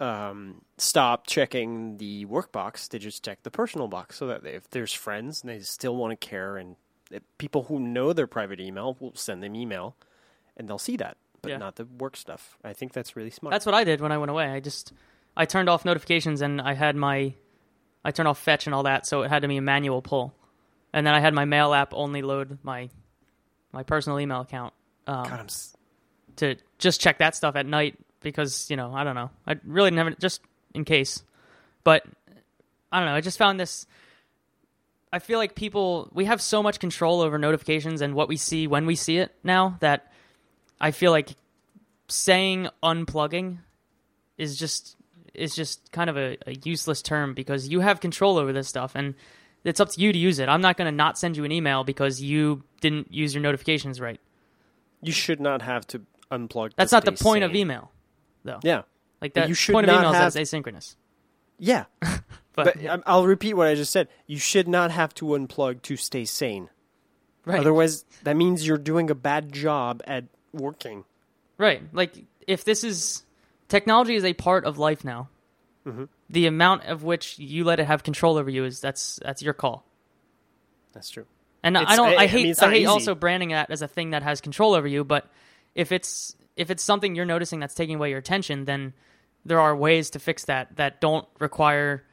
[0.00, 2.88] um, stop checking the work box.
[2.88, 6.18] They just check the personal box, so that if there's friends and they still want
[6.18, 6.76] to care, and
[7.38, 9.96] people who know their private email will send them email,
[10.56, 11.56] and they'll see that, but Yeah.
[11.58, 12.58] not the work stuff.
[12.64, 13.52] I think that's really smart.
[13.52, 14.46] That's what I did when I went away.
[14.46, 14.92] I just
[15.36, 17.34] I turned off notifications and I had my
[18.04, 20.34] I turned off fetch and all that, so it had to be a manual pull.
[20.92, 22.90] And then I had my mail app only load my
[23.72, 24.72] my personal email account
[25.06, 25.76] um, God, s-
[26.36, 29.90] to just check that stuff at night because you know I don't know I really
[29.90, 30.40] never just
[30.74, 31.22] in case,
[31.84, 32.04] but
[32.92, 33.14] I don't know.
[33.14, 33.86] I just found this.
[35.12, 38.66] I feel like people we have so much control over notifications and what we see
[38.66, 40.12] when we see it now that
[40.80, 41.34] I feel like
[42.08, 43.58] saying unplugging
[44.36, 44.96] is just
[45.34, 48.92] is just kind of a, a useless term because you have control over this stuff
[48.94, 49.14] and
[49.64, 50.48] it's up to you to use it.
[50.48, 54.00] I'm not going to not send you an email because you didn't use your notifications
[54.00, 54.20] right.
[55.02, 56.72] you should not have to unplug.
[56.76, 57.90] That's not the point of email,
[58.44, 58.60] though.
[58.62, 58.82] Yeah,
[59.20, 60.96] Like that you should point of not email have- is asynchronous.
[61.58, 61.84] yeah.
[62.54, 64.08] But, But I- I'll repeat what I just said.
[64.26, 66.70] You should not have to unplug to stay sane.
[67.44, 71.04] right, Otherwise, that means you're doing a bad job at working.
[71.56, 71.82] right.
[71.92, 72.14] Like
[72.48, 73.22] if this is
[73.68, 75.28] technology is a part of life now,
[75.86, 76.04] Mm-hmm.
[76.28, 79.54] the amount of which you let it have control over you is that's that's your
[79.54, 79.84] call.
[80.92, 81.26] That's true.
[81.62, 82.08] And I don't.
[82.08, 82.42] I- I, I hate.
[82.44, 82.86] mean, I hate easy.
[82.86, 85.04] also branding that as a thing that has control over you.
[85.04, 85.26] But
[85.74, 88.92] if it's if it's something you're noticing that's taking away your attention, then
[89.44, 92.04] there are ways to fix that that don't require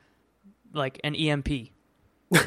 [0.73, 1.49] like an EMP.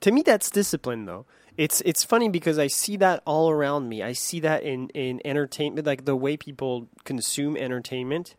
[0.00, 1.26] To me, that's discipline, though.
[1.56, 4.02] It's it's funny because I see that all around me.
[4.02, 8.34] I see that in in entertainment, like the way people consume entertainment.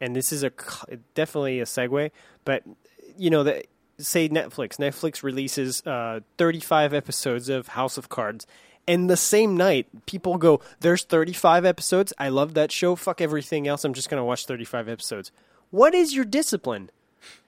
[0.00, 0.52] And this is a
[1.14, 2.10] definitely a segue,
[2.44, 2.62] but
[3.16, 3.64] you know, the,
[3.98, 4.76] say Netflix.
[4.76, 8.46] Netflix releases uh, 35 episodes of House of Cards,
[8.88, 12.12] and the same night, people go, "There's 35 episodes.
[12.18, 12.96] I love that show.
[12.96, 13.84] Fuck everything else.
[13.84, 15.32] I'm just gonna watch 35 episodes."
[15.70, 16.90] What is your discipline?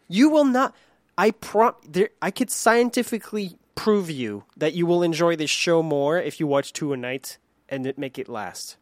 [0.09, 0.74] You will not.
[1.16, 1.74] I prom.
[1.88, 6.46] There, I could scientifically prove you that you will enjoy this show more if you
[6.46, 8.77] watch two a night and it make it last.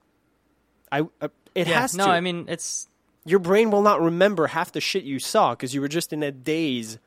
[0.90, 1.02] I.
[1.20, 1.80] Uh, it Yeah.
[1.80, 2.10] has no, to.
[2.10, 2.88] I mean it's
[3.24, 6.22] Your brain will not remember half the shit you saw because you were just in
[6.22, 6.98] a daze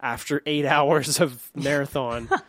[0.00, 2.28] after eight hours of marathon.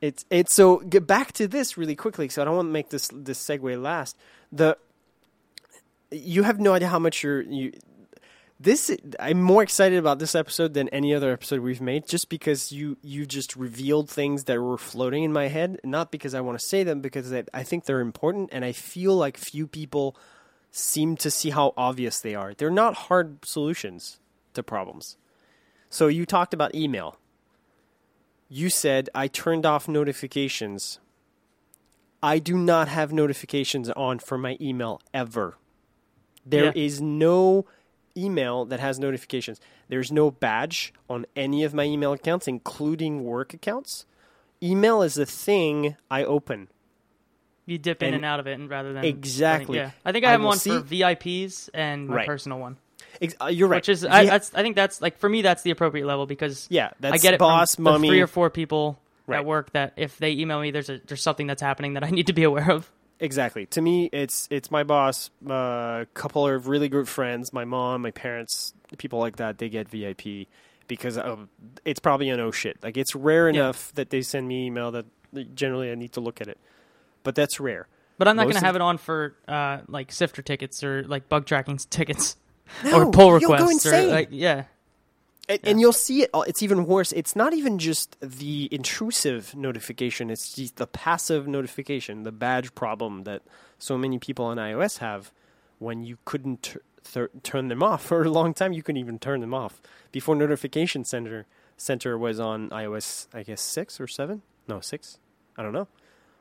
[0.00, 2.28] it's it's so get back to this really quickly.
[2.28, 4.16] So I don't want to make this this segue last.
[4.50, 4.76] The
[6.10, 7.72] you have no idea how much you're you.
[8.58, 12.72] This I'm more excited about this episode than any other episode we've made, just because
[12.72, 15.80] you you just revealed things that were floating in my head.
[15.82, 18.72] Not because I want to say them, because I I think they're important, and I
[18.72, 20.16] feel like few people
[20.70, 22.54] seem to see how obvious they are.
[22.54, 24.20] They're not hard solutions
[24.54, 25.16] to problems.
[25.88, 27.16] So you talked about email.
[28.52, 30.98] You said I turned off notifications.
[32.22, 35.56] I do not have notifications on for my email ever.
[36.44, 37.06] There is Yeah.
[37.06, 37.66] no
[38.16, 39.60] email that has notifications.
[39.88, 44.04] There's no badge on any of my email accounts, including work accounts.
[44.60, 46.68] Email is the thing I open.
[47.66, 49.78] You dip in And- and out of it, and rather than Exactly.
[49.80, 52.26] I think, yeah, I think I I have one see- for VIPs and my Right.
[52.26, 52.78] personal one,
[53.20, 53.76] Ex- uh, you're right.
[53.78, 56.26] which is I, Yeah, that's I think that's like for me that's the appropriate level
[56.26, 58.08] because yeah, that's I get it boss, mummy.
[58.08, 59.38] three or four people Right.
[59.38, 62.10] at work that if they email me, there's a there's something that's happening that I
[62.10, 62.90] need to be aware of.
[63.20, 63.66] Exactly.
[63.66, 68.02] To me, it's it's my boss, a uh, couple of really good friends, my mom,
[68.02, 69.58] my parents, people like that.
[69.58, 70.48] They get VIP
[70.88, 71.46] because of,
[71.84, 72.78] it's probably an oh shit.
[72.82, 73.60] Like it's rare Yeah.
[73.60, 75.06] enough that they send me email that
[75.54, 76.58] generally I need to look at it,
[77.22, 77.86] but that's rare.
[78.18, 81.28] But I'm not going to have it on for uh, like sifter tickets or like
[81.28, 82.36] bug tracking tickets
[82.84, 84.10] No, or pull you'll go requests or insane.
[84.10, 84.64] like yeah.
[85.48, 86.30] And, and you'll see it.
[86.32, 87.10] Uh, it's even worse.
[87.10, 90.30] It's not even just the intrusive notification.
[90.30, 93.42] It's just the passive notification, the badge problem that
[93.78, 95.32] so many people on iOS have.
[95.80, 99.40] When you couldn't thir- turn them off for a long time, you couldn't even turn
[99.40, 99.80] them off
[100.12, 103.26] before Notification Center Center was on iOS.
[103.32, 104.42] I guess six or seven.
[104.68, 105.18] No, six.
[105.56, 105.88] I don't know.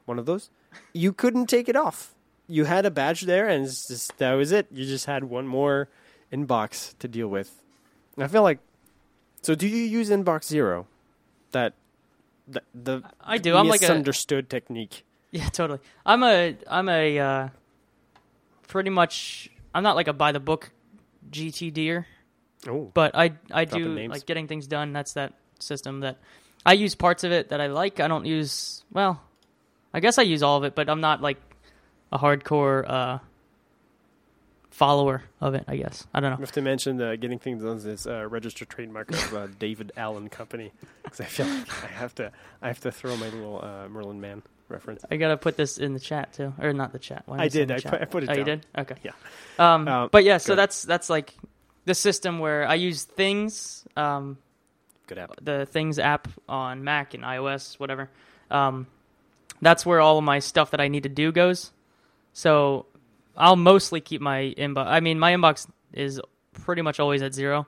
[0.05, 0.49] One of those.
[0.93, 2.13] You couldn't take it off.
[2.47, 4.67] You had a badge there, and it's just that was it.
[4.71, 5.87] You just had one more
[6.31, 7.63] inbox to deal with.
[8.17, 8.59] I feel like
[9.41, 10.87] so do you use inbox zero?
[11.51, 11.73] That
[12.47, 13.55] the, the I do.
[13.55, 15.03] I'm like a misunderstood technique.
[15.31, 15.79] yeah, totally.
[16.05, 17.49] I'm a I'm a uh,
[18.67, 20.71] pretty much I'm not like a by the book
[21.31, 22.05] GTDer,
[22.67, 24.11] Oh, but I I do names.
[24.11, 24.93] like getting things done.
[24.93, 26.17] That's that system that
[26.65, 27.99] I use parts of it that I like.
[27.99, 29.21] I don't use well,
[29.93, 31.37] I guess I use all of it, but I'm not like
[32.11, 33.19] a hardcore uh,
[34.79, 35.65] follower of it.
[35.67, 36.39] I guess I don't I know.
[36.39, 40.29] have to mention uh, getting things done is uh, registered trademark of uh, David Allen
[40.29, 40.71] Company
[41.03, 44.21] because I feel like I have to I have to throw my little uh, Merlin
[44.21, 45.03] Mann reference.
[45.11, 47.23] I gotta put this in the chat too, or not the chat.
[47.25, 47.69] Why I did.
[47.71, 47.91] I chat?
[47.91, 48.65] put- I put it Oh, you did.
[48.77, 48.95] Okay.
[49.03, 49.11] Yeah.
[49.59, 50.59] Um, Um, but yeah, so good.
[50.59, 51.33] that's that's like
[51.85, 54.37] the system where I use things, um,
[55.07, 55.31] Good app.
[55.41, 58.09] the Things app on Mac and iOS, whatever.
[58.49, 58.87] Um,
[59.61, 61.71] that's where all of my stuff that I need to do goes.
[62.31, 62.85] So
[63.39, 64.87] I'll mostly keep my inbox.
[64.87, 66.19] I mean, my inbox is
[66.53, 67.67] pretty much always at zero,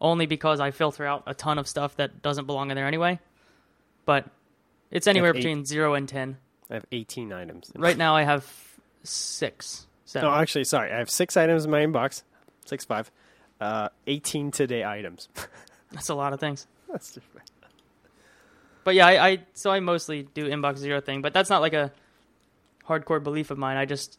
[0.00, 3.20] only because I filter out a ton of stuff that doesn't belong in there anyway.
[4.04, 4.28] But
[4.90, 5.36] it's anywhere eight.
[5.36, 6.38] between zero and ten.
[6.70, 7.70] I have 18 items.
[7.76, 8.44] Right now, I have
[9.04, 9.86] six.
[10.04, 10.28] Seven.
[10.28, 10.92] No, actually, sorry.
[10.92, 12.22] I have six items in my inbox.
[12.64, 13.10] Six five.
[13.60, 15.28] Uh, 18 today items.
[15.92, 16.66] That's a lot of things.
[16.90, 17.50] That's different.
[18.84, 21.72] But yeah, I, I so I mostly do inbox zero thing, but that's not like
[21.72, 21.90] a
[22.88, 23.76] hardcore belief of mine.
[23.76, 24.16] I just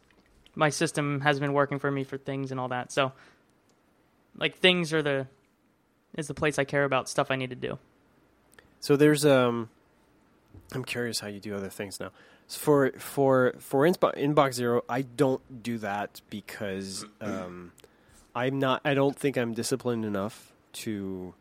[0.58, 2.90] my system has been working for me for things and all that.
[2.90, 3.12] So
[4.36, 5.28] like things are the
[6.16, 7.78] is the place I care about stuff I need to do.
[8.80, 9.70] So there's um,
[10.74, 12.10] I'm curious how you do other things now.
[12.48, 17.70] So for for for insbo- inbox zero, I don't do that because um,
[18.34, 18.80] I'm not.
[18.84, 20.52] I don't think I'm disciplined enough
[20.84, 21.34] to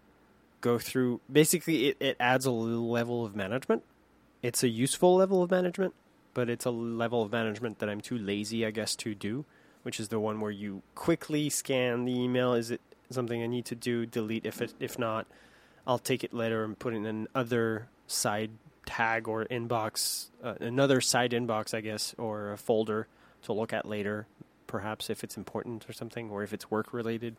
[0.61, 1.21] go through.
[1.31, 3.81] Basically, it, it adds a little level of management.
[4.43, 5.95] It's a useful level of management,
[6.37, 9.43] but it's a level of management that I'm too lazy, I guess, to do.
[9.81, 12.53] Which is the one where you quickly scan the email.
[12.53, 14.05] Is it something I need to do?
[14.05, 15.25] Delete if it if not.
[15.87, 18.51] I'll take it later and put it in another side
[18.85, 23.07] tag or inbox, uh, another side inbox, I guess, or a folder
[23.41, 24.27] to look at later,
[24.67, 27.35] perhaps if it's important or something, or if it's work related.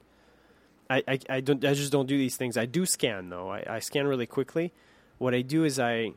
[0.91, 2.57] I, I, I don't I just don't do these things.
[2.57, 3.49] I do scan though.
[3.49, 4.73] I, I scan really quickly.
[5.19, 6.15] What I do is I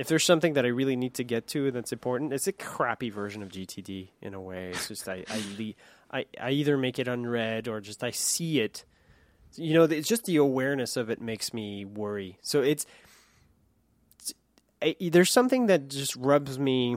[0.00, 3.10] if there's something that I really need to get to that's important, it's a crappy
[3.10, 4.70] version of GTD in a way.
[4.70, 5.74] It's just I I, le-
[6.10, 8.86] I I either make it unread or just I see it.
[9.56, 12.38] You know it's just the awareness of it makes me worry.
[12.40, 12.86] So it's,
[14.20, 14.32] it's
[14.80, 16.96] I, there's something that just rubs me.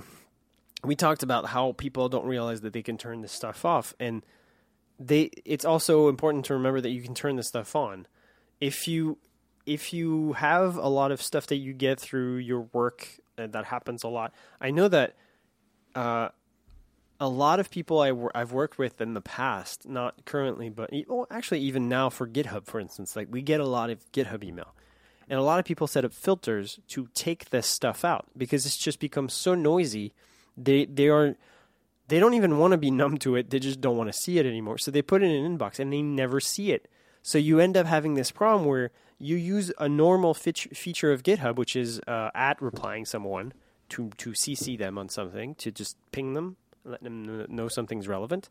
[0.81, 4.25] We talked about how people don't realize that they can turn this stuff off and
[4.97, 8.07] they it's also important to remember that you can turn this stuff on.
[8.61, 9.17] If you
[9.65, 13.65] if you have a lot of stuff that you get through your work and that
[13.65, 15.15] happens a lot i know that
[15.95, 16.29] uh,
[17.19, 20.89] a lot of people I wor- I've worked with in the past, not currently, but
[21.07, 24.43] well, actually even now for GitHub, for instance, like we get a lot of GitHub
[24.43, 24.75] email,
[25.29, 28.77] and a lot of people set up filters to take this stuff out because it's
[28.77, 30.13] just become so noisy.
[30.57, 31.35] They they are
[32.09, 33.49] they don't even want to be numb to it.
[33.49, 34.77] They just don't want to see it anymore.
[34.77, 36.89] So they put it in an inbox and they never see it.
[37.23, 41.55] So you end up having this problem where you use a normal feature of GitHub,
[41.55, 43.53] which is uh, at replying someone
[43.89, 48.49] to to CC them on something to just ping them, let them know something's relevant,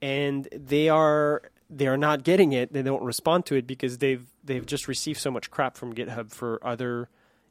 [0.00, 2.72] and they are they are not getting it.
[2.72, 6.30] They don't respond to it because they've they've just received so much crap from GitHub
[6.30, 7.08] for other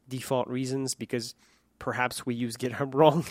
[0.08, 1.34] default reasons because
[1.78, 3.26] perhaps we use GitHub wrong.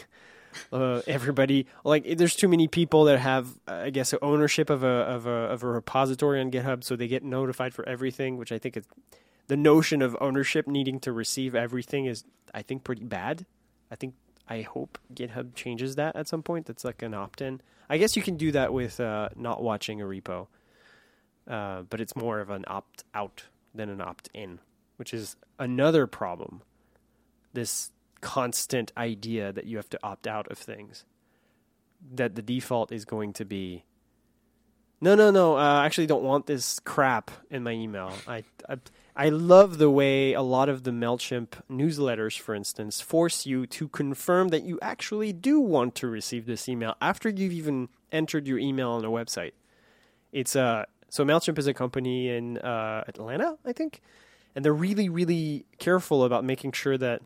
[0.71, 4.87] Uh, everybody like there's too many people that have uh, I guess ownership of a
[4.87, 8.57] of a of a repository on GitHub, so they get notified for everything, which I
[8.57, 8.85] think is
[9.47, 13.45] the notion of ownership needing to receive everything is I think pretty bad.
[13.91, 14.13] I think
[14.47, 16.65] I hope GitHub changes that at some point.
[16.65, 17.61] That's like an opt-in.
[17.89, 20.47] I guess you can do that with uh, not watching a repo,
[21.47, 24.59] uh, but it's more of an opt-out than an opt-in,
[24.97, 26.61] which is another problem.
[27.53, 31.05] This constant idea that you have to opt out of things,
[32.13, 33.83] that the default is going to be.
[35.01, 35.57] No, no, no.
[35.57, 38.13] Uh, I actually don't want this crap in my email.
[38.27, 38.77] I, I
[39.19, 43.89] I love the way a lot of the MailChimp newsletters, for instance, force you to
[43.89, 48.59] confirm that you actually do want to receive this email after you've even entered your
[48.59, 49.51] email on a website.
[50.31, 54.01] It's uh, so MailChimp is a company in uh, Atlanta, I think,
[54.55, 57.21] and they're really, really careful about making sure that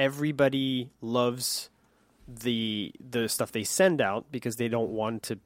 [0.00, 1.68] everybody loves
[2.26, 5.38] the the stuff they send out because they don't want to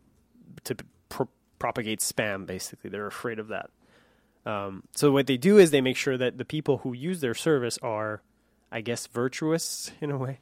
[0.64, 0.76] to
[1.08, 2.46] pro- propagate spam.
[2.46, 3.70] Basically, they're afraid of that.
[4.46, 7.34] Um, so what they do is they make sure that the people who use their
[7.34, 8.22] service are,
[8.70, 10.40] I guess, virtuous in a way.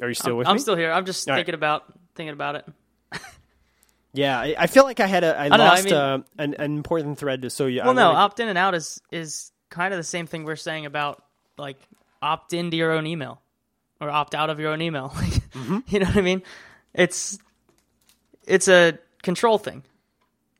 [0.00, 0.60] Are you still I'm, with I'm me?
[0.60, 0.92] still here.
[0.92, 1.38] I'm just All right.
[1.40, 2.66] thinking about thinking about it.
[4.12, 6.18] yeah, I, I feel like I had a I, don't know, I lost mean- uh,
[6.38, 7.42] an, an important thread.
[7.42, 10.04] To, so yeah, Well, I no, opt in and out is is kind of the
[10.04, 11.22] same thing we're saying about
[11.56, 11.80] like
[12.20, 13.40] opt into your own email
[14.00, 15.14] or opt out of your own email.
[15.58, 15.78] Mm-hmm.
[15.88, 16.42] you know what I mean?
[16.94, 17.38] It's
[18.46, 19.82] it's a control thing.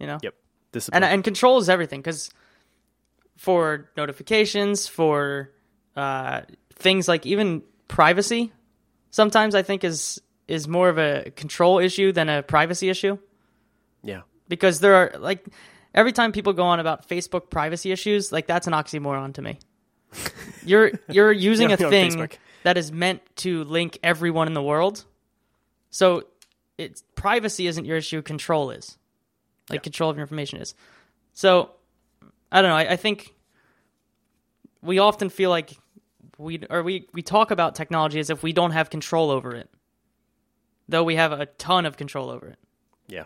[0.00, 0.34] You know, yep,
[0.72, 1.04] discipline.
[1.04, 2.30] and and control is everything because
[3.36, 5.52] for notifications, for
[5.94, 6.40] uh,
[6.74, 8.50] things like even privacy,
[9.10, 13.18] sometimes I think is is more of a control issue than a privacy issue
[14.02, 15.46] yeah, because there are like
[15.94, 19.58] every time people go on about Facebook privacy issues, like that's an oxymoron to me.
[20.64, 22.28] You're you're using Yeah, a thing
[22.64, 25.04] that is meant to link everyone in the world.
[25.90, 26.24] So
[26.76, 28.98] it's privacy isn't your issue, control is.
[29.70, 29.82] Like Yeah.
[29.84, 30.74] control of your information is.
[31.34, 31.70] So
[32.50, 33.34] I don't know, I, I think
[34.82, 35.76] we often feel like
[36.38, 39.68] we or we, we talk about technology as if we don't have control over it.
[40.88, 42.58] Though we have a ton of control over it
[43.08, 43.24] yeah,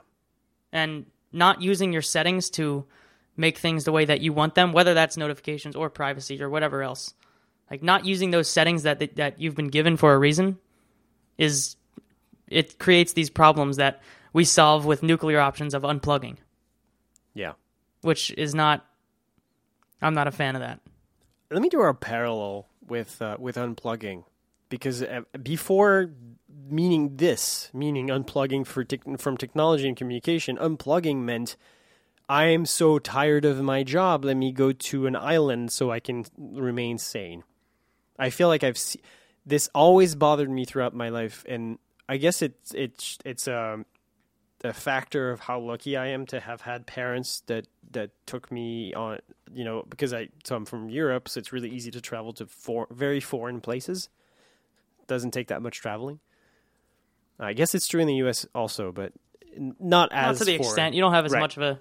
[0.73, 2.85] and not using your settings to
[3.37, 6.83] make things the way that you want them, whether that's notifications or privacy or whatever
[6.83, 7.15] else.
[7.71, 10.59] Like not using those settings that that you've been given for a reason
[11.39, 11.77] is
[12.49, 16.37] it creates these problems that we solve with nuclear options of unplugging,
[17.35, 17.53] yeah.
[18.03, 18.85] which is not
[20.03, 20.81] I'm not a fan of that.
[21.51, 24.25] Let me do a parallel with uh, with unplugging
[24.69, 26.11] because uh, before
[26.69, 31.57] meaning this, meaning unplugging for tech from technology and communication, unplugging meant
[32.29, 34.25] I am so tired of my job.
[34.25, 37.45] Let me go to an island so I can remain sane.
[38.19, 39.01] I feel like I've se-
[39.45, 43.85] this always bothered me throughout my life, and I guess it's it's it's um,
[44.63, 48.95] a factor of how lucky I am to have had parents that that took me
[48.95, 49.19] on.
[49.53, 52.47] You know, because I so I'm from Europe, so it's really easy to travel to
[52.47, 54.09] for, very foreign places.
[55.07, 56.21] Doesn't take that much traveling.
[57.43, 58.47] I guess it's true in the U.S.
[58.55, 59.13] also, but
[59.57, 60.69] not as Not to the foreign.
[60.69, 61.41] extent you don't have as Right.
[61.41, 61.81] much of a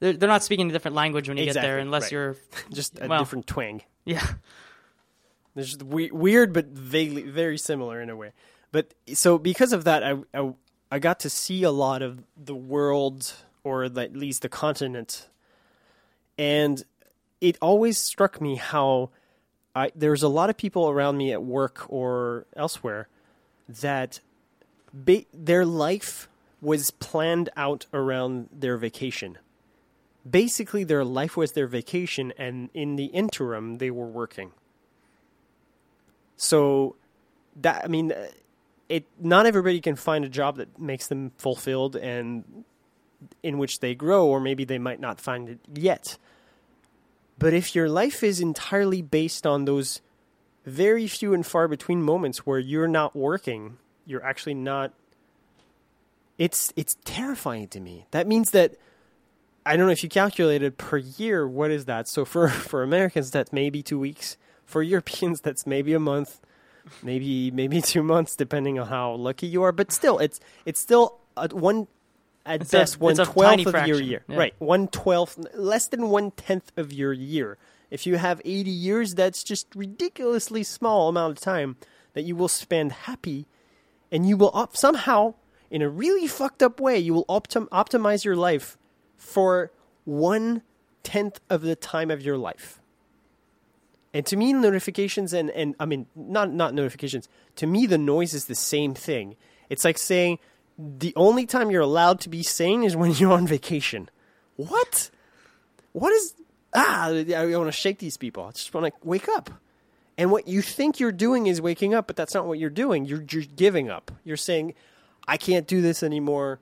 [0.00, 2.12] they're, they're not speaking a different language when you get there unless right.
[2.12, 2.36] you're
[2.72, 3.18] just a well.
[3.20, 3.82] different twang.
[4.04, 4.26] yeah
[5.54, 8.32] There's just we- weird, but vaguely very similar in a way.
[8.72, 10.54] But so because of that, I, I
[10.90, 15.28] I got to see a lot of the world, or at least the continent,
[16.38, 16.82] and
[17.40, 19.10] it always struck me how
[19.76, 23.08] I there's a lot of people around me at work or elsewhere
[23.68, 24.20] that
[24.92, 26.28] ba- their life
[26.60, 29.38] was planned out around their vacation.
[30.28, 34.52] Basically, their life was their vacation, and in the interim, they were working.
[36.36, 36.96] So
[37.60, 38.28] that I mean, uh,
[38.88, 42.64] it not everybody can find a job that makes them fulfilled and
[43.42, 46.18] in which they grow, or maybe they might not find it yet.
[47.38, 50.00] But if your life is entirely based on those
[50.64, 54.92] very few and far between moments where you're not working, you're actually not.
[56.38, 58.06] It's it's terrifying to me.
[58.10, 58.76] That means that
[59.64, 61.46] I don't know if you calculated per year.
[61.46, 62.08] What is that?
[62.08, 64.36] So for for Americans, that's maybe two weeks.
[64.64, 66.40] For Europeans, that's maybe a month,
[67.02, 69.72] maybe maybe two months, depending on how lucky you are.
[69.72, 71.86] But still, it's it's still at one
[72.44, 74.24] at It's best one a twelfth tiny of your year.
[74.28, 74.36] yeah.
[74.36, 77.56] Right, one twelfth, less than one tenth of your year.
[77.90, 81.76] If you have eighty years, that's just ridiculously small amount of time
[82.14, 83.46] that you will spend happy,
[84.12, 85.34] and you will op- somehow,
[85.70, 88.76] in a really fucked up way, you will optim- optimize your life
[89.16, 89.72] for
[90.04, 90.62] one
[91.02, 92.80] tenth of the time of your life.
[94.14, 98.34] And to me, notifications and, and I mean, not, not notifications, to me, the noise
[98.34, 99.36] is the same thing.
[99.70, 100.38] It's like saying
[100.78, 104.10] the only time you're allowed to be sane is when you're on vacation.
[104.56, 105.10] What?
[105.92, 106.34] What is.
[106.74, 108.44] Ah, I want to shake these people.
[108.44, 109.50] I just want to wake up.
[110.22, 113.06] And what you think you're doing is waking up, but that's not what you're doing.
[113.06, 114.12] You're, you're giving up.
[114.22, 114.74] You're saying,
[115.26, 116.60] I can't do this anymore.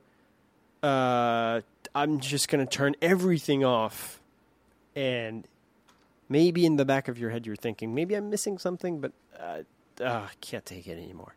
[0.81, 1.61] Uh,
[1.93, 4.19] I'm just going to turn everything off.
[4.95, 5.47] And
[6.27, 9.59] maybe in the back of your head, you're thinking, maybe I'm missing something, but uh,
[10.01, 11.35] uh, I can't take it anymore.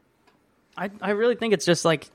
[0.79, 2.09] I, I really think it's just like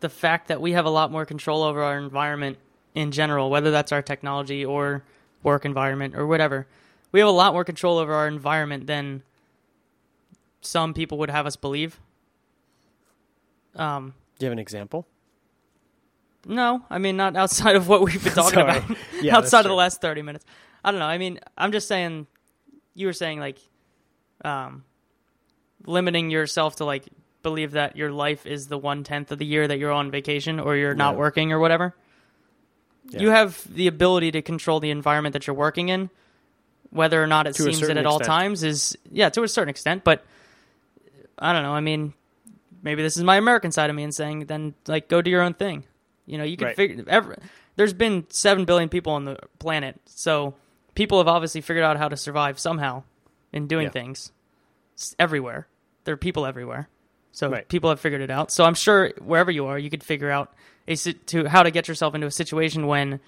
[0.00, 2.58] the fact that we have a lot more control over our environment
[2.94, 5.04] in general, whether that's our technology or
[5.42, 6.66] work environment or whatever.
[7.12, 9.22] We have a lot more control over our environment than
[10.64, 12.00] some people would have us believe.
[13.76, 15.06] Um, Do you have an example?
[16.46, 18.82] no, I mean not outside of what we've been talking about.
[19.22, 20.44] Yeah, outside of the last thirty minutes.
[20.84, 21.06] I don't know.
[21.06, 22.26] I mean, I'm just saying.
[22.96, 23.58] You were saying like,
[24.44, 24.84] um,
[25.84, 27.04] limiting yourself to like
[27.42, 30.60] believe that your life is the one tenth of the year that you're on vacation
[30.60, 31.18] or you're not Yeah.
[31.20, 31.94] working or whatever.
[33.10, 33.20] Yeah.
[33.20, 36.08] You have the ability to control the environment that you're working in,
[36.90, 39.70] whether or not it To seems it at all times is yeah to a certain
[39.70, 40.04] extent.
[40.04, 40.24] But
[41.38, 41.72] I don't know.
[41.74, 42.14] I mean,
[42.82, 45.42] maybe this is my American side of me and saying then like go do your
[45.42, 45.84] own thing.
[46.26, 46.76] You know, you can Right.
[46.76, 47.04] figure.
[47.08, 47.36] Every,
[47.76, 50.54] there's been seven billion people on the planet, so
[50.94, 53.02] people have obviously figured out how to survive somehow
[53.52, 53.90] in doing Yeah.
[53.90, 54.32] things
[54.96, 55.66] S- everywhere.
[56.04, 56.88] There are people everywhere,
[57.32, 57.68] so Right.
[57.68, 58.50] people have figured it out.
[58.50, 60.54] So I'm sure wherever you are, you could figure out
[60.86, 63.20] a to how to get yourself into a situation when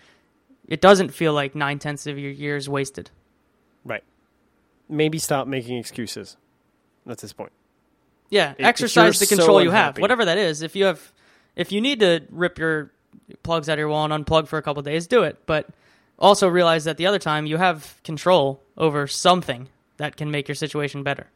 [0.68, 3.10] it doesn't feel like nine tenths of your year is wasted.
[3.84, 4.04] Right.
[4.88, 6.36] Maybe stop making excuses.
[7.04, 7.52] That's his point.
[8.30, 10.62] Yeah, if exercise the so control you have, whatever that is.
[10.62, 11.12] If you have,
[11.54, 12.92] if you need to rip your
[13.42, 15.46] plugs out of your wall and unplug for a couple days, do it.
[15.46, 15.68] But
[16.18, 20.54] also realize that the other time you have control over something that can make your
[20.54, 21.28] situation better.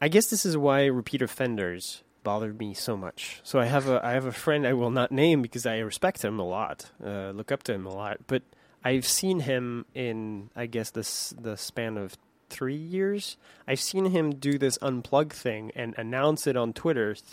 [0.00, 3.40] I guess this is why repeat offenders bothered me so much.
[3.44, 6.24] So I have a I have a friend I will not name because I respect
[6.24, 8.18] him a lot, uh, look up to him a lot.
[8.26, 8.42] But
[8.84, 12.16] I've seen him in I guess this the span of
[12.48, 13.36] three years.
[13.66, 17.24] I've seen him do this unplug thing and announce it on Twitter th-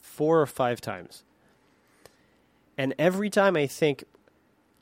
[0.00, 1.24] four or five times.
[2.78, 4.04] And every time I think,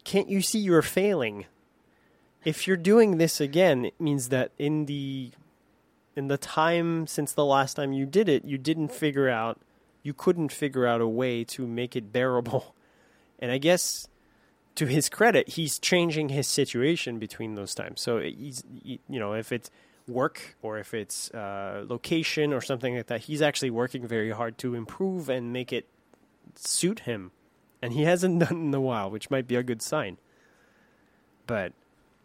[0.04, 1.46] can't you see you're failing?
[2.44, 5.30] If you're doing this again, it means that in the
[6.16, 9.60] in the time since the last time you did it, you didn't figure out,
[10.02, 12.74] you couldn't figure out a way to make it bearable.
[13.40, 14.08] And I guess,
[14.76, 18.00] to his credit, he's changing his situation between those times.
[18.00, 19.70] So he's, you know, if it's
[20.08, 24.58] work or if it's uh, location or something like that, he's actually working very hard
[24.58, 25.88] to improve and make it
[26.56, 27.30] suit him.
[27.80, 30.18] And he hasn't done in a while, which might be a good sign.
[31.46, 31.72] But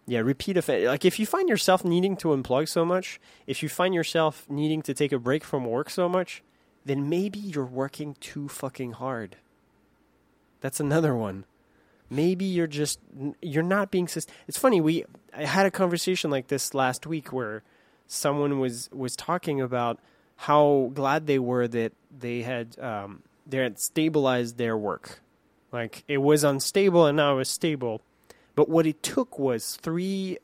[0.07, 0.87] yeah, repeat offense.
[0.87, 4.81] Like if you find yourself needing to unplug so much, if you find yourself needing
[4.83, 6.41] to take a break from work so much,
[6.85, 9.35] then maybe you're working too fucking hard.
[10.61, 11.45] That's another one.
[12.09, 12.99] Maybe you're just
[13.41, 14.07] you're not being.
[14.07, 14.81] Syst- it's funny.
[14.81, 15.05] We
[15.35, 17.63] I had a conversation like this last week where
[18.07, 19.99] someone was was talking about
[20.35, 25.21] how glad they were that they had um, they had stabilized their work.
[25.71, 28.01] Like it was unstable and now it was stable.
[28.55, 30.37] But what it took was three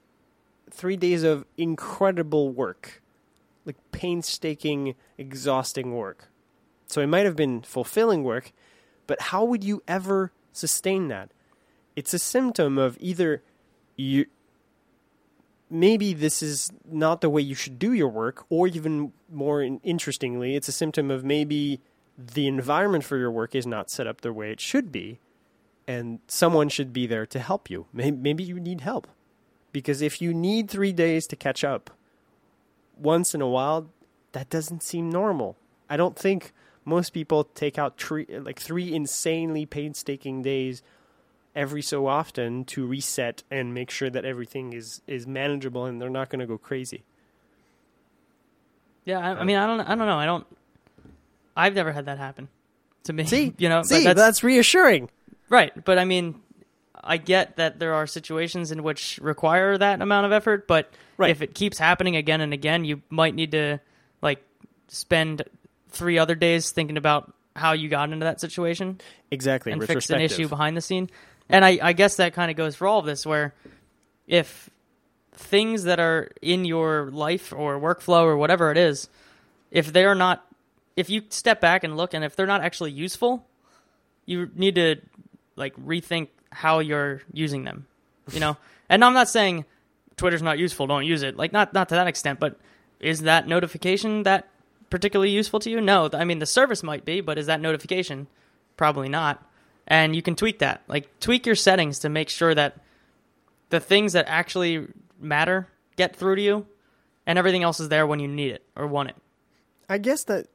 [0.69, 3.01] three days of incredible work.
[3.65, 6.29] Like painstaking, exhausting work.
[6.87, 8.51] So it might have been fulfilling work,
[9.07, 11.31] but how would you ever sustain that?
[11.95, 13.41] It's a symptom of either
[13.95, 14.25] you
[15.69, 19.79] maybe this is not the way you should do your work, or even more in-
[19.83, 21.81] interestingly, it's a symptom of maybe
[22.17, 25.19] the environment for your work is not set up the way it should be,
[25.87, 27.87] and someone should be there to help you.
[27.91, 29.07] May- Maybe you need help.
[29.71, 31.89] Because if you need three days to catch up
[32.97, 33.89] once in a while,
[34.31, 35.57] that doesn't seem normal.
[35.89, 36.53] I don't think
[36.85, 40.81] most people take out tre- like three insanely painstaking days
[41.55, 46.09] every so often to reset and make sure that everything is is manageable and they're
[46.09, 47.03] not going to go crazy.
[49.05, 50.17] Yeah, I, I mean, I don't, I don't know.
[50.17, 50.45] I don't.
[51.55, 52.49] I've never had that happen
[53.03, 53.25] to me.
[53.25, 55.09] See, you know, but see, that's, that's reassuring.
[55.49, 55.71] right.
[55.85, 56.41] But I mean,
[57.03, 60.67] I get that there are situations in which require that amount of effort.
[60.67, 61.29] But Right.
[61.29, 63.79] if it keeps happening again and again, you might need to
[64.21, 64.43] like
[64.89, 65.43] spend
[65.89, 68.99] three other days thinking about how you got into that situation
[69.31, 71.09] Exactly, and fix an issue behind the scene.
[71.49, 73.53] And I, I guess that kind of goes for all of this, where
[74.27, 74.69] if
[75.33, 79.09] things that are in your life or workflow or whatever it is,
[79.71, 80.45] if they're not,
[80.95, 83.45] if you step back and look and if they're not actually useful,
[84.25, 84.95] you need to
[85.55, 87.85] like rethink how you're using them,
[88.31, 88.57] you know?
[88.89, 89.65] and I'm not saying
[90.17, 91.35] Twitter's not useful, don't use it.
[91.35, 92.57] Like not not to that extent, but
[92.99, 94.47] is that notification that
[94.89, 95.81] particularly useful to you?
[95.81, 98.27] No, I mean the service might be, but is that notification?
[98.77, 99.43] Probably not.
[99.87, 100.81] And you can tweak that.
[100.87, 102.77] Like tweak your settings to make sure that
[103.69, 104.87] the things that actually
[105.19, 106.65] matter get through to you
[107.25, 109.15] and everything else is there when you need it or want it.
[109.89, 110.47] I guess that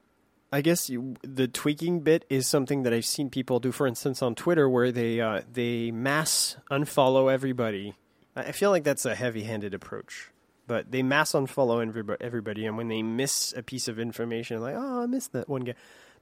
[0.53, 3.71] I guess you, the tweaking bit is something that I've seen people do.
[3.71, 7.95] For instance, on Twitter, where they uh, they mass unfollow everybody.
[8.35, 10.31] I feel like that's a heavy-handed approach,
[10.67, 14.75] but they mass unfollow everybody, everybody, and when they miss a piece of information, like
[14.77, 15.75] oh, I missed that one guy,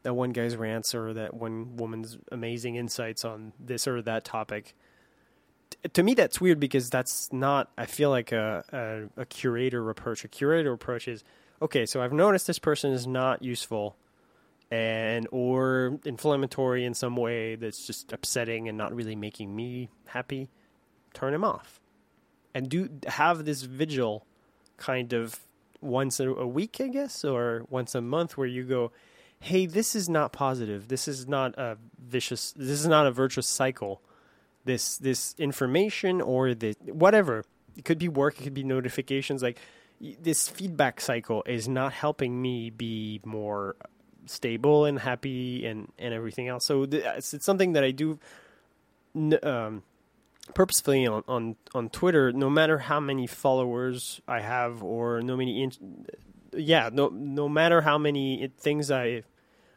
[0.03, 4.74] that one guy's rants, or that one woman's amazing insights on this or that topic.
[5.70, 7.70] T- to me, that's weird because that's not.
[7.76, 10.24] I feel like a, a a curator approach.
[10.24, 11.24] A curator approach is
[11.61, 11.86] okay.
[11.86, 13.96] So I've noticed this person is not useful
[14.70, 20.51] and or inflammatory in some way that's just upsetting and not really making me happy,
[21.14, 21.80] turn him off.
[22.55, 24.26] And do have this vigil
[24.76, 25.40] kind of
[25.80, 28.92] once a, a week, I guess, or once a month where you go,
[29.41, 30.89] "Hey, this is not positive.
[30.89, 32.53] This is not a vicious.
[32.53, 34.03] This is not a virtuous cycle.
[34.64, 37.45] This this information or the whatever.
[37.76, 39.61] It could be work, it could be notifications like
[40.01, 43.76] this feedback cycle is not helping me be more
[44.26, 46.64] stable and happy and, and everything else.
[46.64, 48.18] So th- it's, something that I do
[49.43, 49.82] um,
[50.55, 55.64] purposefully on, on, on Twitter, no matter how many followers I have or no many,
[55.64, 56.07] in-
[56.59, 59.22] yeah, no, no matter how many things I,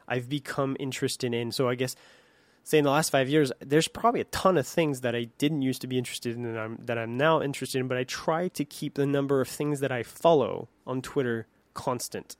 [0.06, 1.52] I've become interested in.
[1.52, 1.96] So I guess,
[2.64, 5.62] say in the last five years, there's probably a ton of things that I didn't
[5.62, 8.48] used to be interested in that I'm, that I'm now interested in, but I try
[8.48, 12.36] to keep the number of things that I follow on Twitter constant.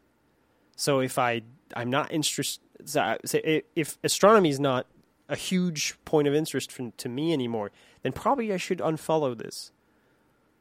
[0.76, 1.43] So if I
[1.74, 2.62] I'm not interested.
[2.84, 4.86] Say if astronomy is not
[5.28, 7.70] a huge point of interest for, to me anymore,
[8.03, 9.72] then probably I should unfollow this.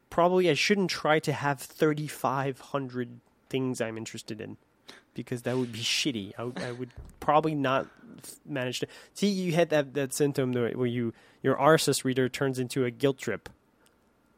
[0.09, 3.19] Probably I shouldn't try to have 3,500
[3.51, 4.57] things I'm interested in
[5.13, 6.33] because that would be shitty.
[6.37, 6.89] I, I would
[7.19, 7.87] probably not
[8.45, 9.27] manage to see.
[9.27, 13.49] You had that that symptom where you your RSS reader turns into a guilt trip.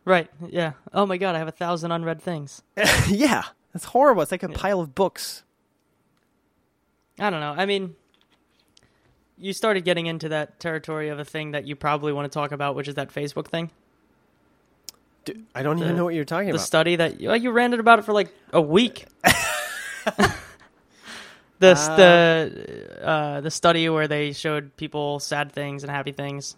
[0.05, 0.29] Right.
[0.49, 0.73] Yeah.
[0.93, 2.61] Oh my god, I have a thousand unread things.
[3.07, 4.21] yeah, that's horrible.
[4.21, 4.57] It's like a yeah.
[4.57, 5.43] pile of books.
[7.19, 7.53] I don't know.
[7.55, 7.95] I mean,
[9.37, 12.51] you started getting into that territory of a thing that you probably want to talk
[12.51, 13.69] about, which is that Facebook thing.
[15.25, 16.59] Dude, I don't the, even know what you're talking the about.
[16.59, 19.05] The study that you, you ranted about it for like a week.
[21.59, 26.55] the uh, the uh, the study where they showed people sad things and happy things.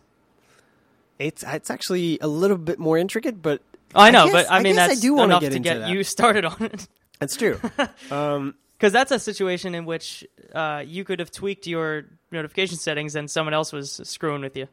[1.19, 3.61] It's it's actually a little bit more intricate, but
[3.93, 5.59] oh, I know, I guess, but I mean I that's I do enough get to
[5.59, 5.89] get that.
[5.89, 6.87] you started on it.
[7.19, 7.59] That's true.
[8.11, 13.15] um, because that's a situation in which uh, you could have tweaked your notification settings
[13.15, 14.67] and someone else was screwing with you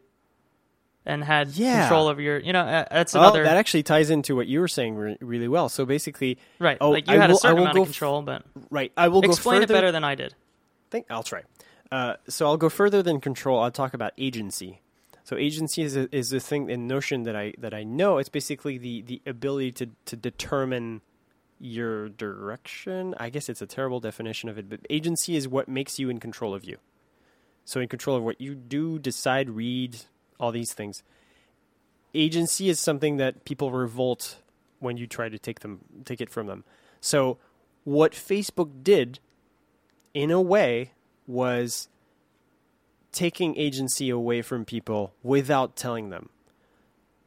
[1.05, 1.83] and had yeah.
[1.83, 4.69] control over your you know uh, that's another that actually ties into what you were
[4.69, 7.59] saying re- really well so basically right oh, like you I had will, a certain
[7.59, 10.35] amount of control but right i will explain go it better than i did
[10.91, 11.43] think i'll try
[11.91, 14.81] uh, so i'll go further than control i'll talk about agency
[15.25, 18.29] so agency is a, is a thing a notion that i that i know it's
[18.29, 21.01] basically the the ability to to determine
[21.63, 23.15] your direction.
[23.19, 26.19] I guess it's a terrible definition of it, but agency is what makes you in
[26.19, 26.79] control of you.
[27.65, 29.97] So, in control of what you do, decide, read,
[30.39, 31.03] all these things.
[32.15, 34.37] Agency is something that people revolt
[34.81, 36.65] when you try to take them take it from them.
[37.01, 37.39] So,
[37.85, 39.19] what Facebook did
[40.15, 40.93] in a way
[41.27, 41.89] was
[43.13, 46.31] taking agency away from people without telling them.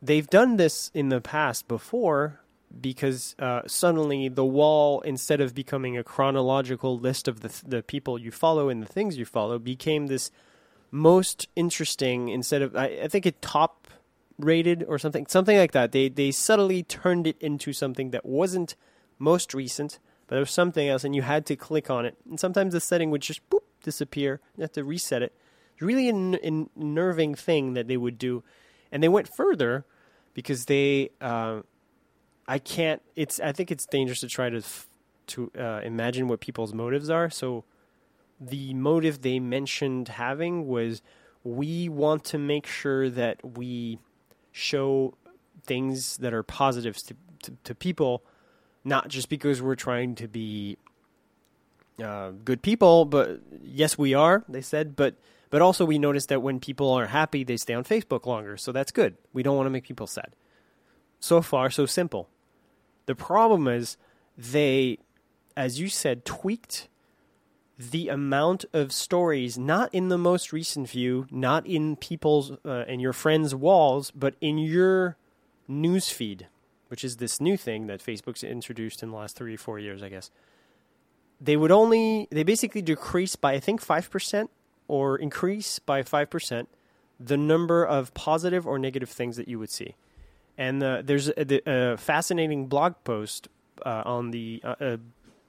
[0.02, 2.42] They've done this in the past before
[2.82, 7.84] because uh, suddenly the wall, instead of becoming a chronological list of the th- the
[7.84, 10.32] people you follow and the things you follow, became this
[10.96, 12.30] most interesting.
[12.30, 13.88] Instead of, I, I think it top
[14.40, 15.92] rated or something, something like that.
[15.92, 18.76] They they subtly turned it into something that wasn't
[19.20, 22.16] most recent, but it was something else, and you had to click on it.
[22.30, 24.40] And sometimes the setting would just boop disappear.
[24.58, 25.34] You have to reset it.
[25.74, 28.44] It's really an, an unnerving thing that they would do,
[28.92, 29.86] and they went further
[30.34, 31.12] because they.
[31.20, 31.62] Uh,
[32.48, 33.02] I can't.
[33.16, 33.40] It's.
[33.40, 34.62] I think it's dangerous to try to
[35.28, 37.30] to uh, imagine what people's motives are.
[37.30, 37.66] So,
[38.40, 41.02] the motive they mentioned having was
[41.44, 44.00] we want to make sure that we
[44.52, 45.14] show
[45.64, 48.24] things that are positives to, to, to people,
[48.84, 50.78] not just because we're trying to be
[52.04, 54.44] uh, good people, but yes, we are.
[54.50, 55.16] They said, but
[55.50, 58.58] but also we noticed that when people are happy, they stay on Facebook longer.
[58.58, 59.16] So that's good.
[59.32, 60.36] We don't want to make people sad.
[61.20, 62.28] So far, so simple.
[63.06, 63.96] The problem is
[64.38, 64.98] they,
[65.56, 66.90] as you said, tweaked
[67.78, 73.02] the amount of stories, not in the most recent view, not in people's uh, and
[73.02, 75.18] your friends' walls, but in your
[75.68, 76.48] news feed.
[76.88, 80.04] which is this new thing that Facebook's introduced in the last three or four years,
[80.04, 80.30] I guess.
[81.42, 84.50] They would only they basically decrease by I think five percent
[84.88, 86.70] or increase by five percent
[87.20, 89.96] the number of positive or negative things that you would see.
[90.58, 93.50] And uh, there's a, a, fascinating blog post
[93.86, 94.98] uh, on the uh,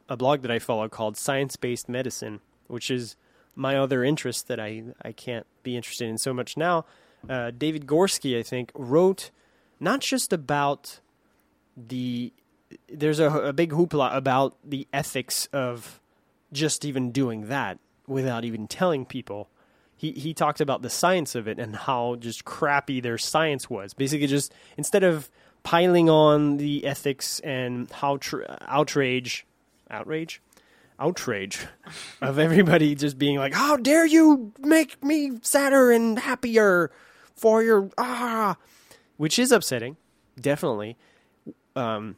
[0.09, 3.16] a blog that I follow called Science Based Medicine, which is
[3.54, 6.84] my other interest that I I can't be interested in so much now.
[7.28, 9.30] Uh, David Gorski, I think, wrote
[9.80, 11.00] not just about
[11.76, 12.32] the
[12.88, 16.00] there's a, a big hoopla about the ethics of
[16.52, 19.48] just even doing that without even telling people.
[19.96, 23.94] He he talked about the science of it and how just crappy their science was.
[23.94, 25.30] Basically, just instead of
[25.62, 29.46] piling on the ethics and how tr- outrage,
[29.91, 30.41] outrage,
[30.99, 31.66] outrage
[32.22, 36.91] of everybody just being like, "How dare you make me sadder and happier
[37.34, 38.57] for your ah,"
[39.16, 39.97] which is upsetting,
[40.41, 40.97] definitely.
[41.74, 42.16] Um,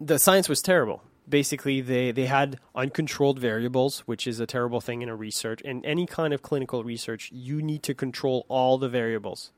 [0.00, 1.02] the science was terrible.
[1.28, 5.60] Basically, they, they had uncontrolled variables, which is a terrible thing in a research.
[5.60, 9.52] In any kind of clinical research, you need to control all the variables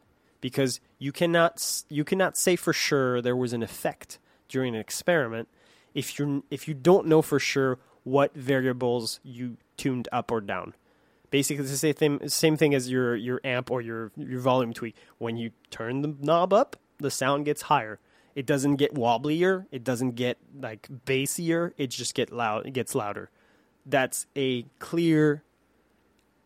[0.45, 5.49] because you cannot you cannot say for sure there was an effect during an experiment
[5.95, 10.75] if you if you don't know for sure what variables you tuned up or down.
[11.31, 14.73] Basically, it's the same thing, same thing as your your amp or your your volume
[14.73, 14.95] tweak.
[15.19, 17.99] When you turn the knob up, the sound gets higher.
[18.35, 19.67] It doesn't get wobblier.
[19.71, 21.73] It doesn't get like bassier.
[21.77, 22.67] It just get loud.
[22.67, 23.31] It gets louder.
[23.87, 25.43] That's a clear.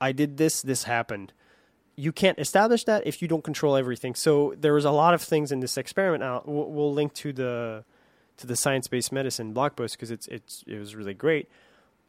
[0.00, 0.62] I did this.
[0.62, 1.32] This happened.
[1.96, 4.14] You can't establish that if you don't control everything.
[4.14, 6.20] So there was a lot of things in this experiment.
[6.20, 7.84] Now we'll link to the
[8.38, 11.48] to the science based medicine blog post because it's it's it was really great.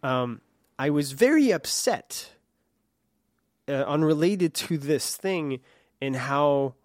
[0.04, 0.42] Um,
[0.78, 2.32] I was very upset,
[3.68, 5.60] uh, unrelated to this thing,
[6.00, 6.76] in how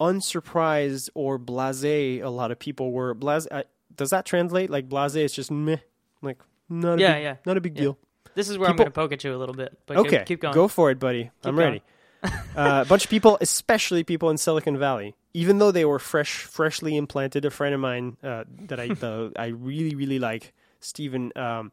[0.00, 3.14] unsurprised or blasé a lot of people were.
[3.14, 3.62] Blase, uh,
[3.94, 4.70] does that translate?
[4.70, 5.76] Like blasé It's just meh,
[6.22, 7.36] like not a Yeah, big, yeah.
[7.44, 7.82] not a big Yeah.
[7.82, 7.98] deal.
[8.34, 9.78] This is where I'm People- going to poke at you a little bit.
[9.86, 10.54] But Okay, keep, keep going.
[10.54, 11.30] Go for it, buddy.
[11.44, 11.66] I'm going.
[11.66, 11.82] ready.
[12.22, 16.42] Uh, a bunch of people, especially people in Silicon Valley, even though they were fresh,
[16.42, 17.44] freshly implanted.
[17.44, 21.72] A friend of mine uh, that I the, I really really like, Stephen, um,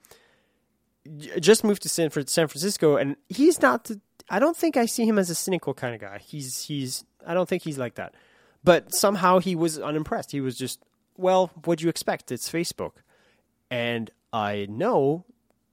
[1.18, 3.86] j- just moved to San, San Francisco, and he's not.
[3.86, 6.20] The, I don't think I see him as a cynical kind of guy.
[6.20, 7.06] He's he's.
[7.26, 8.14] I don't think he's like that.
[8.64, 10.32] But somehow he was unimpressed.
[10.32, 10.80] He was just,
[11.18, 12.32] well, what'd you expect?
[12.32, 12.94] It's Facebook,
[13.70, 15.26] and I know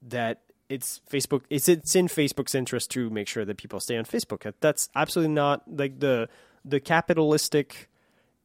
[0.02, 0.40] that
[0.70, 1.42] it's Facebook.
[1.50, 4.50] It's it's in Facebook's interest to make sure that people stay on Facebook.
[4.60, 6.28] That's absolutely not like the
[6.64, 7.90] the capitalistic,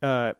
[0.01, 0.33] uh,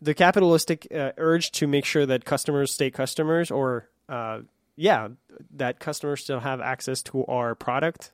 [0.00, 4.40] the capitalistic uh, urge to make sure that customers stay customers, or uh,
[4.76, 5.08] yeah,
[5.50, 8.12] that customers still have access to our product.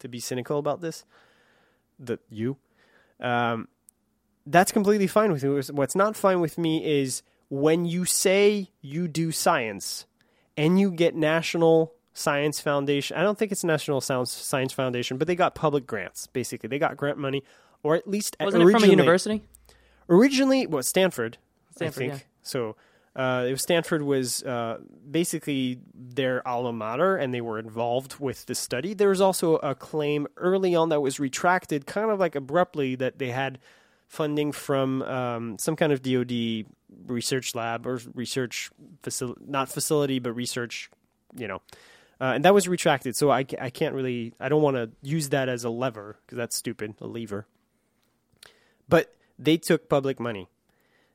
[0.00, 1.04] To be cynical about this,
[1.98, 2.56] that you,
[3.20, 3.68] um,
[4.46, 5.60] that's completely fine with me.
[5.72, 10.06] What's not fine with me is when you say you do science
[10.56, 13.16] and you get National Science Foundation.
[13.16, 16.26] I don't think it's National Science Science Foundation, but they got public grants.
[16.26, 17.42] Basically, they got grant money,
[17.82, 19.42] or at least Wasn't it from a university?
[20.08, 21.38] Originally, well, Stanford,
[21.74, 22.12] Stanford, I think.
[22.20, 22.26] yeah.
[22.42, 22.76] So
[23.16, 24.78] uh, it was Stanford was uh,
[25.10, 28.94] basically their alma mater, and they were involved with the study.
[28.94, 33.18] There was also a claim early on that was retracted, kind of like abruptly, that
[33.18, 33.58] they had
[34.08, 36.66] funding from um, some kind of DoD
[37.06, 38.70] research lab or research
[39.02, 40.90] facility, not facility, but research,
[41.34, 41.62] you know.
[42.20, 45.30] Uh, and that was retracted, so I, I can't really, I don't want to use
[45.30, 47.46] that as a lever because that's stupid, a lever.
[48.88, 50.48] But they took public money.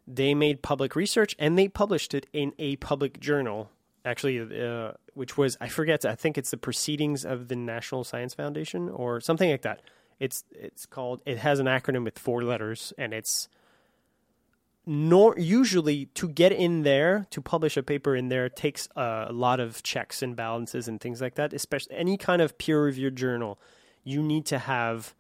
[0.08, 3.70] They made public research and they published it in a public journal,
[4.04, 8.34] actually, uh, which was, I forget, I think it's the Proceedings of the National Science
[8.34, 9.82] Foundation or something like that.
[10.20, 11.22] It's it's called.
[11.26, 13.50] It has an acronym with four letters, and it's
[14.86, 19.60] nor usually to get in there to publish a paper in there takes a lot
[19.60, 21.54] of checks and balances and things like that.
[21.54, 23.60] Especially any kind of peer reviewed journal,
[24.04, 25.16] you need to have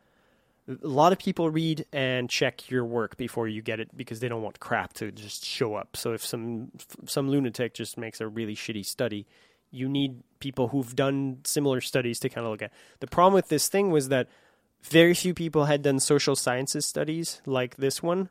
[0.67, 4.27] a lot of people read and check your work before you get it because they
[4.27, 5.95] don't want crap to just show up.
[5.97, 6.71] So if some
[7.05, 9.27] some lunatic just makes a really shitty study,
[9.71, 12.71] you need people who've done similar studies to kind of look at.
[12.99, 14.27] The problem with this thing was that
[14.83, 18.29] very few people had done social sciences studies like this one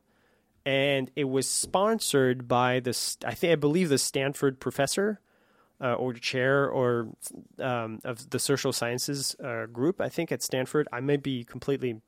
[0.67, 5.21] and it was sponsored by this I think I believe the Stanford professor
[5.81, 7.09] uh, or chair or
[7.59, 10.89] um, of the social sciences uh, group I think at Stanford.
[10.93, 12.01] I may be completely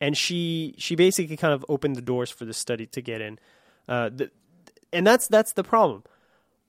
[0.00, 3.38] and she she basically kind of opened the doors for the study to get in.
[3.88, 4.30] Uh, the,
[4.92, 6.02] and that's that's the problem.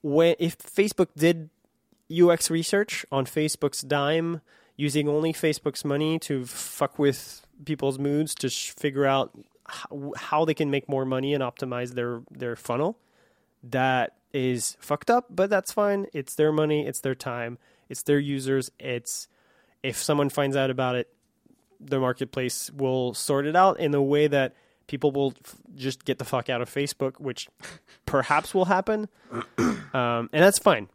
[0.02, 1.50] When if Facebook did
[2.12, 4.42] UX research on Facebook's dime
[4.76, 9.32] using only Facebook's money to fuck with people's moods to sh- figure out
[9.66, 12.98] how, how they can make more money and optimize their their funnel.
[13.62, 16.06] That is fucked up, but that's fine.
[16.12, 17.58] It's their money, it's their time,
[17.88, 18.70] it's their users.
[18.78, 19.28] It's
[19.82, 21.08] if someone finds out about it,
[21.80, 24.54] the marketplace will sort it out in a way that
[24.86, 27.48] people will f- just get the fuck out of Facebook, which
[28.06, 29.08] perhaps will happen,
[29.58, 30.88] um, and that's fine.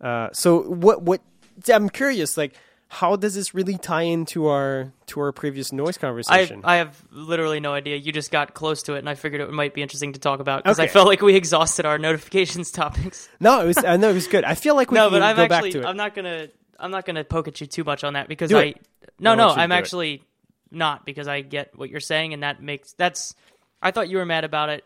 [0.00, 1.02] Uh, so what?
[1.02, 1.20] What?
[1.72, 2.36] I'm curious.
[2.36, 2.54] Like,
[2.92, 6.62] how does this really tie into our to our previous noise conversation?
[6.64, 7.94] I have literally no idea.
[7.94, 10.40] You just got close to it, and I figured it might be interesting to talk
[10.40, 13.28] about because I felt like we exhausted our notifications topics.
[13.38, 13.78] no, it was.
[13.84, 14.42] I know it was good.
[14.42, 15.86] I feel like we no, can but I'm go actually back to it.
[15.88, 16.48] I'm not gonna
[16.80, 18.86] I'm not gonna poke at you too much on that because Do I it.
[19.20, 19.78] no I no to I'm do it.
[19.78, 20.24] actually
[20.72, 23.36] not because I get what you're saying and that makes that's
[23.80, 24.84] I thought you were mad about it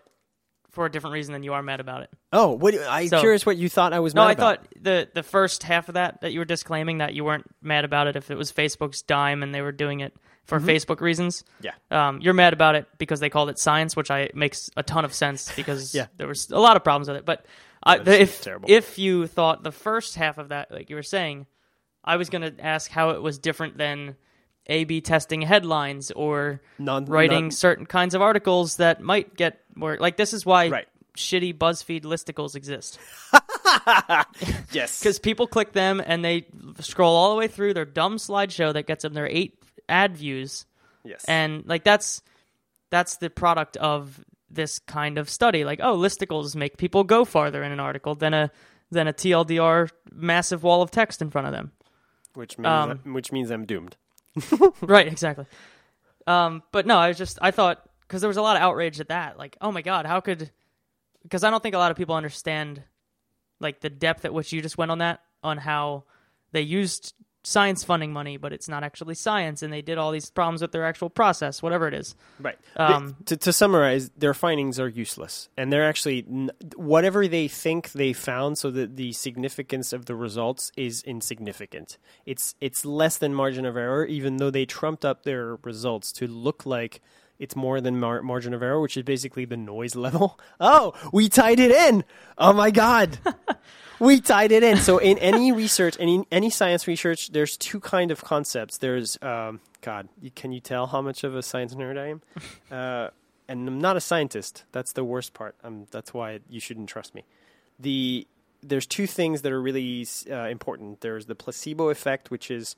[0.75, 2.11] for a different reason than you are mad about it.
[2.33, 2.75] oh, what?
[2.89, 4.15] I'm So- curious what you thought I was.
[4.15, 4.59] No, I about.
[4.61, 7.85] thought the the first half of that that you were disclaiming that you weren't mad
[7.85, 10.15] about it if it was Facebook's dime and they were doing it
[10.45, 11.43] for Facebook reasons.
[11.63, 11.73] Yeah.
[11.91, 15.05] Um, you're mad about it because they called it science, which I makes a ton
[15.07, 16.09] of sense because Yeah.
[16.19, 17.25] there was a lot of problems with it.
[17.25, 17.47] But
[17.83, 18.67] I, That's if terrible.
[18.71, 21.47] if you thought the first half of that, like you were saying,
[22.05, 24.17] I was going to ask how it was different than
[24.67, 29.97] A/B testing headlines or Non- writing non- certain kinds of articles that might get more.
[29.99, 30.89] Like this is why Right.
[31.17, 32.99] shitty BuzzFeed listicles exist
[34.73, 36.47] yes, because people click them and they
[36.81, 39.59] scroll all the way through their dumb slideshow that gets them their eight
[39.89, 40.67] ad views
[41.05, 42.23] yes, and like that's
[42.91, 47.63] that's the product of this kind of study like oh listicles make people go farther
[47.63, 48.51] in an article than a
[48.91, 51.73] than a tldr massive wall of text in front of them
[52.35, 53.97] which means um, which means I'm doomed.
[54.81, 55.47] right exactly.
[56.27, 59.01] Um but no i was just i thought because there was a lot of outrage
[59.01, 60.51] at that like oh my god how could
[61.23, 62.83] because i don't think a lot of people understand
[63.61, 66.05] like the depth at which you just went on that on how
[66.53, 67.15] they used
[67.45, 70.73] science funding money but it's not actually science and they did all these problems with
[70.73, 72.59] their actual process whatever it is Right.
[72.77, 77.93] Um, to, to summarize, their findings are useless, and they're actually n- whatever they think
[77.93, 78.59] they found.
[78.59, 81.99] So that the significance of the results is insignificant.
[82.27, 86.27] It's it's less than margin of error, even though they trumped up their results to
[86.27, 87.01] look like
[87.39, 90.39] it's more than mar- margin of error, which is basically the noise level.
[90.61, 92.05] Oh, we tied it in.
[92.39, 93.19] Oh my god.
[93.99, 94.77] we tied it in.
[94.77, 98.79] So in any research, any any science research, there's two kind of concepts.
[98.79, 102.23] There's um, God, you, can you tell how much of a science nerd I am?
[102.71, 103.11] Uh,
[103.47, 104.65] and I'm not a scientist.
[104.73, 105.55] That's the worst part.
[105.63, 107.25] Um, that's why you shouldn't trust me.
[107.79, 108.27] The
[108.63, 111.03] there's two things that are really uh, important.
[111.03, 112.77] There's the placebo effect, which is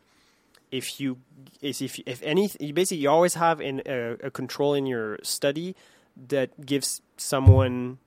[0.71, 1.19] if you
[1.61, 5.19] is if if any you basically you always have in a, a control in your
[5.23, 5.77] study
[6.29, 7.99] that gives someone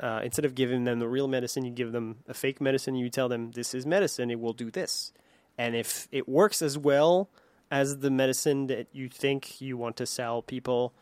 [0.00, 2.96] uh, instead of giving them the real medicine, you give them a fake medicine.
[2.96, 5.12] You tell them this is medicine; it will do this.
[5.56, 7.28] And if it works as well
[7.70, 10.92] as the medicine that you think you want to sell people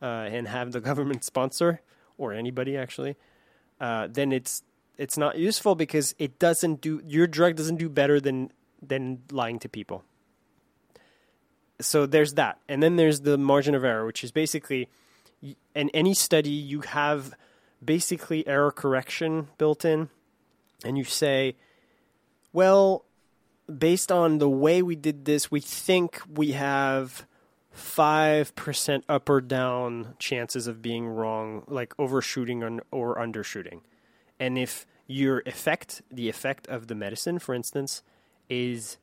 [0.00, 1.80] uh, and have the government sponsor
[2.18, 3.16] or anybody actually,
[3.80, 4.62] uh, then it's
[4.96, 9.58] it's not useful because it doesn't do your drug doesn't do better than than lying
[9.58, 10.04] to people.
[11.80, 14.88] So there's that, and then there's the margin of error, which is basically
[15.74, 17.34] in any study you have
[17.84, 20.08] basically error correction built in,
[20.84, 21.56] and you say,
[22.52, 23.04] well,
[23.66, 27.26] based on the way we did this, we think we have
[27.70, 33.80] five percent up or down chances of being wrong, like overshooting or undershooting.
[34.40, 38.02] And if your effect, the effect of the medicine, for instance,
[38.48, 38.96] is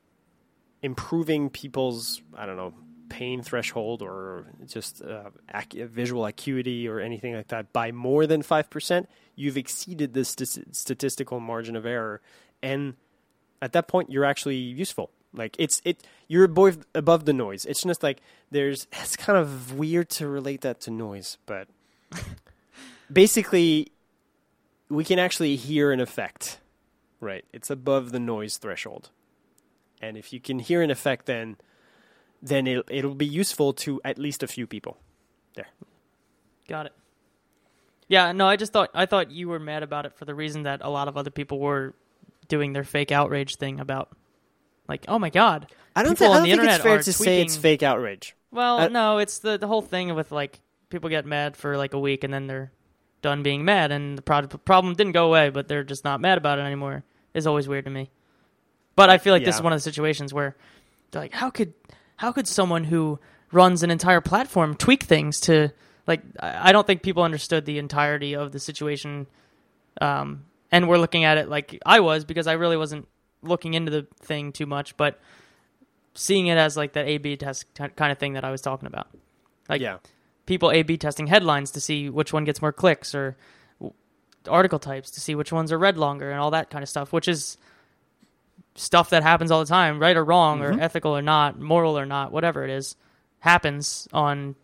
[0.83, 2.73] improving people's, I don't know,
[3.09, 8.43] pain threshold or just uh, ac- visual acuity or anything like that by more than
[8.43, 9.05] 5%,
[9.35, 12.21] you've exceeded the st- statistical margin of error.
[12.61, 12.95] And
[13.61, 15.09] at that point, you're actually useful.
[15.33, 17.65] Like it's it, you're above above the noise.
[17.65, 18.21] It's just like
[18.51, 18.87] there's.
[19.01, 21.67] It's kind of weird to relate that to noise, but
[23.11, 23.91] basically,
[24.89, 26.59] we can actually hear an effect.
[27.19, 29.09] Right, it's above the noise threshold,
[30.03, 31.57] and if you can hear an effect, then
[32.41, 34.97] then it it'll be useful to at least a few people.
[35.55, 35.67] There.
[36.67, 36.93] Got it.
[38.07, 40.63] Yeah, no, I just thought I thought you were mad about it for the reason
[40.63, 41.93] that a lot of other people were
[42.47, 44.09] doing their fake outrage thing about
[44.87, 45.67] like, oh my god.
[45.95, 47.83] I don't, thi- I on don't the think internet it's fair to say it's fake
[47.83, 48.35] outrage.
[48.51, 51.93] Well, Uh, no, it's the the whole thing with like people get mad for like
[51.93, 52.71] a week and then they're
[53.21, 56.37] done being mad and the pro- problem didn't go away, but they're just not mad
[56.37, 57.03] about it anymore.
[57.33, 58.11] Is always weird to me.
[58.95, 60.55] But I feel like this is one of the situations where
[61.11, 61.73] they're like, how could
[62.17, 63.19] how could someone who
[63.51, 65.69] runs an entire platform tweak things to
[66.07, 69.27] like I don't think people understood the entirety of the situation
[70.01, 73.07] um and we're looking at it like I was because I really wasn't
[73.41, 75.19] looking into the thing too much but
[76.15, 78.87] seeing it as like that A B test kind of thing that I was talking
[78.87, 79.07] about.
[79.69, 79.97] Like yeah.
[80.45, 83.37] people A/B testing headlines to see which one gets more clicks, or
[84.47, 87.13] article types to see which ones are read longer, and all that kind of stuff,
[87.13, 87.57] which is
[88.75, 90.77] stuff that happens all the time, right or wrong, Mhm.
[90.77, 92.95] or ethical or not, moral or not, whatever it is,
[93.39, 94.55] happens on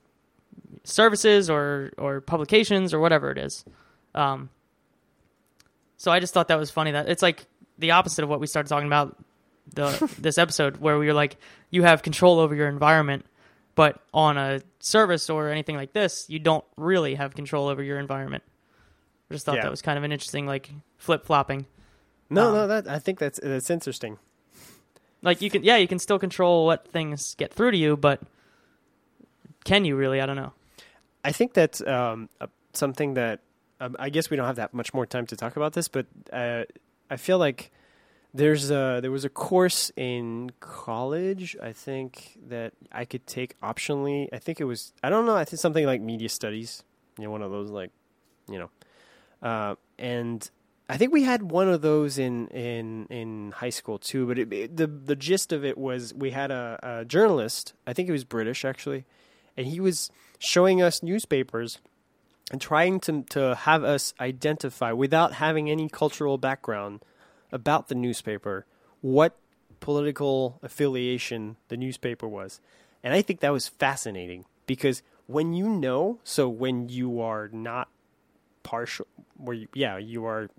[0.84, 3.64] services or or publications or whatever it is.
[4.16, 4.50] Um,
[5.98, 7.46] so I just thought that was funny that it's like
[7.78, 9.16] the opposite of what we started talking about
[9.74, 11.38] the this episode where we were like
[11.70, 13.26] you have control over your environment
[13.76, 18.00] but on a service or anything like this you don't really have control over your
[18.00, 18.42] environment
[19.30, 19.62] i just thought Yeah.
[19.64, 21.68] that was kind of an interesting like flip-flopping
[22.30, 24.18] No, Um, no, that I think that's that's interesting.
[25.22, 28.22] like you can yeah you can still control what things get through to you but
[29.66, 30.54] can you really i don't know
[31.22, 32.30] I think that's um,
[32.72, 33.42] something that
[33.82, 36.06] um, I guess we don't have that much more time to talk about this, but
[36.32, 36.64] uh,
[37.10, 37.72] I feel like
[38.34, 44.30] there's a, there was a course in college I think that I could take optionally.
[44.32, 45.36] I think it was I don't know.
[45.36, 46.84] I think something like media studies.
[47.18, 47.92] You know, one of those like
[48.50, 48.70] you know,
[49.44, 50.50] uh, and
[50.90, 54.26] I think we had one of those in in in high school too.
[54.28, 57.74] But it, it- the the gist of it was we had a, a journalist.
[57.86, 59.06] I think he was British actually,
[59.56, 60.10] and he was
[60.40, 61.80] showing us newspapers
[62.52, 67.02] and trying to to have us identify without having any cultural background
[67.52, 68.66] about the newspaper
[69.02, 69.38] what
[69.80, 72.60] political affiliation the newspaper was.
[73.04, 77.88] And I think that was fascinating because when you know, so when you are not
[78.64, 80.50] partial where you, yeah, you are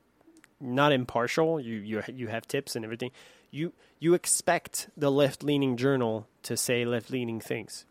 [0.60, 3.10] not impartial, you you you have tips and everything.
[3.50, 7.84] You you expect the left-leaning journal to say left-leaning things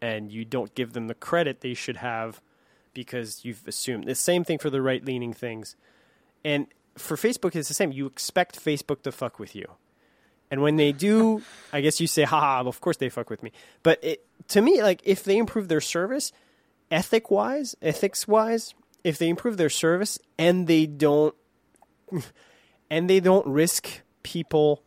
[0.00, 2.40] and you don't give them the credit they should have
[2.94, 5.76] because you've assumed the same thing for the right-leaning things.
[6.44, 6.66] And
[6.96, 7.92] for Facebook it's the same.
[7.92, 9.66] You expect Facebook to fuck with you.
[10.50, 13.42] And when they do, I guess you say, ha "Ha, of course they fuck with
[13.42, 13.52] me."
[13.82, 16.32] But it, to me, like if they improve their service,
[16.90, 21.34] ethic wise, ethics wise, if they improve their service and they don't,
[22.90, 24.82] and they don't risk people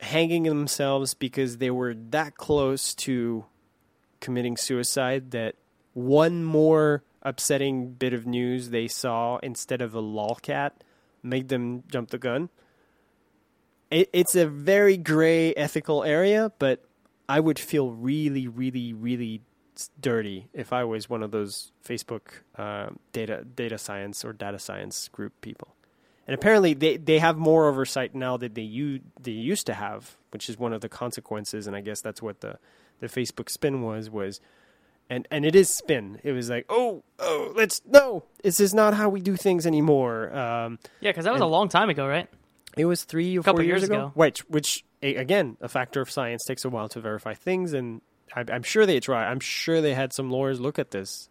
[0.00, 3.44] hanging themselves because they were that close to
[4.20, 5.54] committing suicide that
[5.92, 10.72] one more upsetting bit of news they saw instead of a lolcat
[11.22, 12.50] made them jump the gun
[13.94, 16.84] it, it's a very gray ethical area, but
[17.28, 19.42] I would feel really, really, really
[20.00, 25.08] dirty if I was one of those Facebook um, data data science or data science
[25.08, 25.73] group people.
[26.26, 30.16] And apparently, they, they have more oversight now that they u- they used to have,
[30.30, 31.66] which is one of the consequences.
[31.66, 32.58] And I guess that's what the,
[33.00, 34.40] the Facebook spin was was.
[35.10, 36.18] And, and it is spin.
[36.22, 38.24] It was like, oh, oh, let's no.
[38.42, 40.34] This is not how we do things anymore.
[40.34, 42.28] Um, yeah because that was a long time ago right
[42.76, 43.94] it was three or four years, years ago.
[43.94, 44.12] ago.
[44.14, 48.00] Which, which again, a factor of science takes a while to verify things, and
[48.34, 49.26] I, I'm sure they try.
[49.26, 51.28] I'm sure they had some lawyers look at this.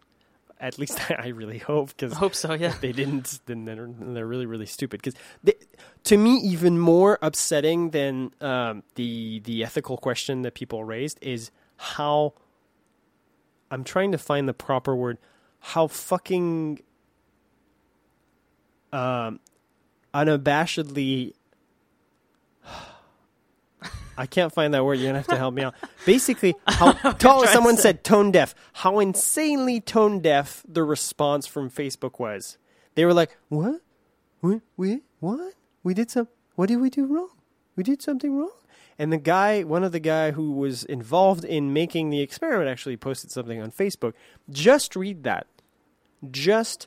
[0.64, 4.26] At least I really hope, because i hope so yeah they didn't, then they're, they're
[4.26, 5.02] really, really stupid.
[5.02, 5.14] Because
[6.04, 11.50] to me, even more upsetting than um, the the ethical question that people raised is
[11.76, 12.32] how.
[13.70, 15.18] I'm trying to find the proper word.
[15.58, 16.80] How fucking
[18.92, 19.40] um,
[20.14, 21.32] unabashedly.
[24.16, 24.98] I can't find that word.
[24.98, 25.74] You're gonna have to help me out.
[26.06, 28.54] Basically, how tall, someone said tone deaf.
[28.72, 32.58] How insanely tone deaf the response from Facebook was.
[32.94, 33.80] They were like, "What?
[34.42, 35.54] We we what?
[35.82, 36.28] We did some.
[36.54, 37.30] What did we do wrong?
[37.76, 38.52] We did something wrong."
[38.98, 42.96] And the guy, one of the guy who was involved in making the experiment, actually
[42.96, 44.12] posted something on Facebook.
[44.48, 45.48] Just read that.
[46.30, 46.86] Just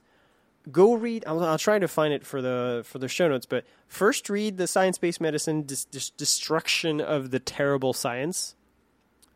[0.72, 1.24] go read.
[1.28, 3.46] I'll, I'll try to find it for the for the show notes.
[3.46, 8.56] But first, read the science-based medicine dis- dis- destruction of the terrible science,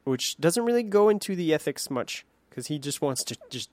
[0.04, 3.70] which doesn't really go into the ethics much because he just wants to just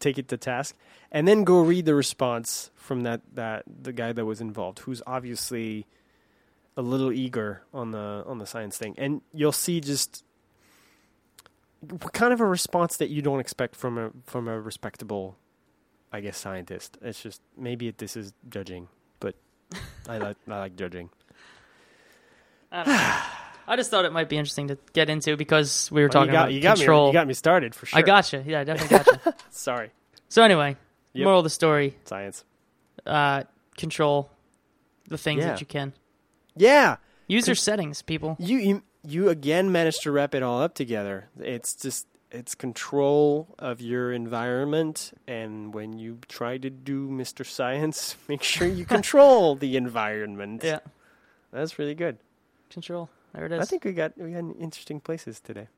[0.00, 0.76] take it to task.
[1.10, 5.02] And then go read the response from that that the guy that was involved, who's
[5.06, 5.86] obviously
[6.76, 10.24] a little eager on the on the science thing, and you'll see just
[12.12, 15.36] kind of a response that you don't expect from a from a respectable
[16.12, 16.96] I guess scientist.
[17.02, 18.88] It's just maybe it, this is judging,
[19.20, 19.34] but
[20.08, 21.10] I like I like judging.
[22.72, 23.24] I.
[23.70, 26.28] I just thought it might be interesting to get into because we were Well, talking
[26.28, 27.98] you got about you got control me you got me started for sure.
[27.98, 29.90] i gotcha yeah i definitely gotcha sorry
[30.30, 30.74] so anyway
[31.12, 31.24] Yep.
[31.24, 32.44] moral of the story science.
[33.04, 33.42] uh,
[33.76, 34.30] control
[35.08, 35.48] the things Yeah.
[35.50, 35.92] that you can
[36.56, 36.96] Yeah,
[37.26, 41.28] use your settings people you you you again managed to wrap it all up together.
[41.38, 47.44] It's just it's control of your environment, and when you try to do Mr.
[47.46, 50.62] Science, make sure you control the environment.
[50.64, 50.80] yeah
[51.50, 52.18] that's really good.
[52.70, 55.68] control there it is I think we got we got interesting places today.